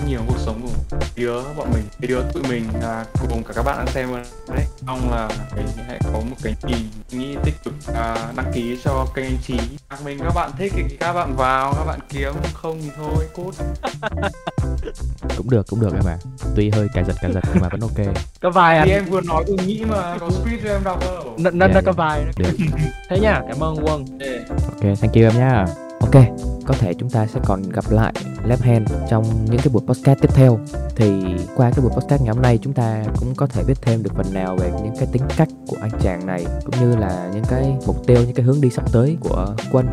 nhiều 0.08 0.20
cuộc 0.28 0.38
sống 0.38 0.62
của 0.62 0.98
đứa 1.16 1.42
bọn 1.58 1.68
mình. 1.74 1.84
Cái 2.02 2.08
đứa 2.08 2.22
tụi 2.34 2.44
mình 2.50 2.64
là 2.82 3.06
cùng 3.30 3.44
cả 3.44 3.54
các 3.56 3.64
bạn 3.64 3.78
đang 3.78 3.88
xem 3.88 4.10
đấy 4.56 4.66
mong 4.86 5.12
là 5.12 5.30
mình 5.56 5.68
hãy 5.88 6.00
có 6.04 6.20
một 6.20 6.36
cái 6.44 6.56
nhìn 6.64 6.78
nghĩ 7.12 7.36
tích 7.44 7.56
cực 7.64 7.74
à, 7.96 8.32
đăng 8.36 8.52
ký 8.54 8.78
cho 8.84 9.06
kênh 9.16 9.26
anh 9.26 9.38
trí 9.44 9.58
à, 9.88 9.98
mình 10.06 10.20
các 10.20 10.34
bạn 10.36 10.52
thích 10.58 10.74
thì 10.76 10.98
các 11.00 11.14
bạn 11.14 11.36
vào 11.36 11.74
các 11.74 11.86
bạn 11.86 12.00
kiếm 12.10 12.34
không 12.54 12.80
thì 12.82 12.90
thôi 12.98 13.28
cốt 13.36 13.52
cũng 15.38 15.50
được 15.50 15.68
cũng 15.70 15.82
được 15.82 15.94
em 15.94 16.06
ạ. 16.08 16.18
Tuy 16.56 16.70
hơi 16.70 16.88
cài 16.94 17.04
giật 17.04 17.16
cài 17.22 17.34
giật 17.34 17.42
nhưng 17.54 17.62
mà 17.62 17.70
vẫn 17.70 17.82
ok. 17.82 18.16
Có 18.42 18.50
vai 18.50 18.76
thì 18.76 18.92
anh 18.92 18.98
em 19.00 19.06
vừa 19.06 19.22
nói 19.22 19.44
tôi 19.48 19.58
nghĩ 19.66 19.84
mà 19.90 20.18
có 20.20 20.30
script 20.30 20.64
cho 20.64 20.70
em 20.70 20.84
đọc 20.84 21.00
đâu. 21.02 21.34
Nó 21.38 21.52
nó, 21.52 21.68
Dạ, 21.68 21.74
dạ. 21.76 21.82
có 21.86 21.92
vai 21.92 22.26
được. 22.38 22.50
Thế 23.10 23.20
nha 23.20 23.42
cảm 23.48 23.64
ơn 23.64 23.78
quân. 23.86 24.06
Để 24.18 24.40
ok 24.50 24.98
thank 25.02 25.14
you 25.14 25.24
em 25.24 25.34
nhá 25.38 25.66
ok, 26.00 26.24
có 26.66 26.74
thể 26.80 26.94
chúng 26.94 27.10
ta 27.10 27.28
sẽ 27.28 27.40
còn 27.46 27.62
gặp 27.62 27.86
lại 27.90 28.14
Left 28.48 28.62
Hand 28.62 28.92
trong 29.10 29.24
những 29.46 29.58
cái 29.58 29.70
buổi 29.74 29.84
podcast 29.88 30.20
tiếp 30.22 30.30
theo. 30.34 30.60
Thì 30.96 31.22
qua 31.56 31.72
cái 31.72 31.82
buổi 31.82 31.92
podcast 31.92 32.22
ngày 32.22 32.34
hôm 32.34 32.42
nay, 32.42 32.60
chúng 32.62 32.74
ta 32.74 33.04
cũng 33.20 33.36
có 33.36 33.48
thể 33.48 33.64
biết 33.64 33.82
thêm 33.82 34.04
được 34.04 34.12
phần 34.16 34.34
nào 34.34 34.56
về 34.56 34.72
những 34.84 34.94
cái 34.98 35.08
tính 35.12 35.24
cách 35.38 35.48
của 35.68 35.78
anh 35.82 35.92
chàng 36.02 36.26
này, 36.26 36.46
cũng 36.66 36.76
như 36.80 36.96
là 36.96 37.32
những 37.34 37.44
cái 37.50 37.78
mục 37.88 38.08
tiêu, 38.08 38.18
những 38.18 38.36
cái 38.36 38.46
hướng 38.46 38.62
đi 38.62 38.70
sắp 38.70 38.92
tới 38.92 39.18
của 39.20 39.56
quân. 39.72 39.88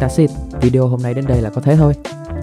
That's 0.00 0.28
video 0.60 0.86
hôm 0.86 1.02
nay 1.02 1.14
đến 1.14 1.26
đây 1.26 1.42
là 1.42 1.50
có 1.50 1.60
thế 1.60 1.76
thôi. 1.76 1.94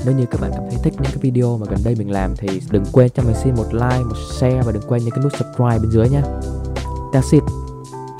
Nếu 0.05 0.15
như 0.15 0.25
các 0.31 0.41
bạn 0.41 0.51
cảm 0.53 0.63
thấy 0.69 0.79
thích 0.83 0.93
những 0.93 1.11
cái 1.11 1.17
video 1.21 1.57
mà 1.57 1.65
gần 1.69 1.79
đây 1.83 1.95
mình 1.95 2.11
làm, 2.11 2.35
thì 2.37 2.61
đừng 2.71 2.83
quên 2.91 3.09
cho 3.09 3.23
mình 3.23 3.35
xin 3.43 3.55
một 3.55 3.73
like, 3.73 3.99
một 3.99 4.17
share 4.39 4.61
và 4.61 4.71
đừng 4.71 4.83
quên 4.87 5.01
những 5.01 5.11
cái 5.11 5.23
nút 5.23 5.31
subscribe 5.31 5.79
bên 5.79 5.91
dưới 5.91 6.09
nhé. 6.09 6.21
That's 7.13 7.31
it. 7.31 7.43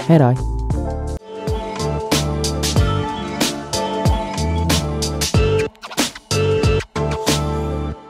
Hết 0.07 0.17
rồi. 0.17 0.54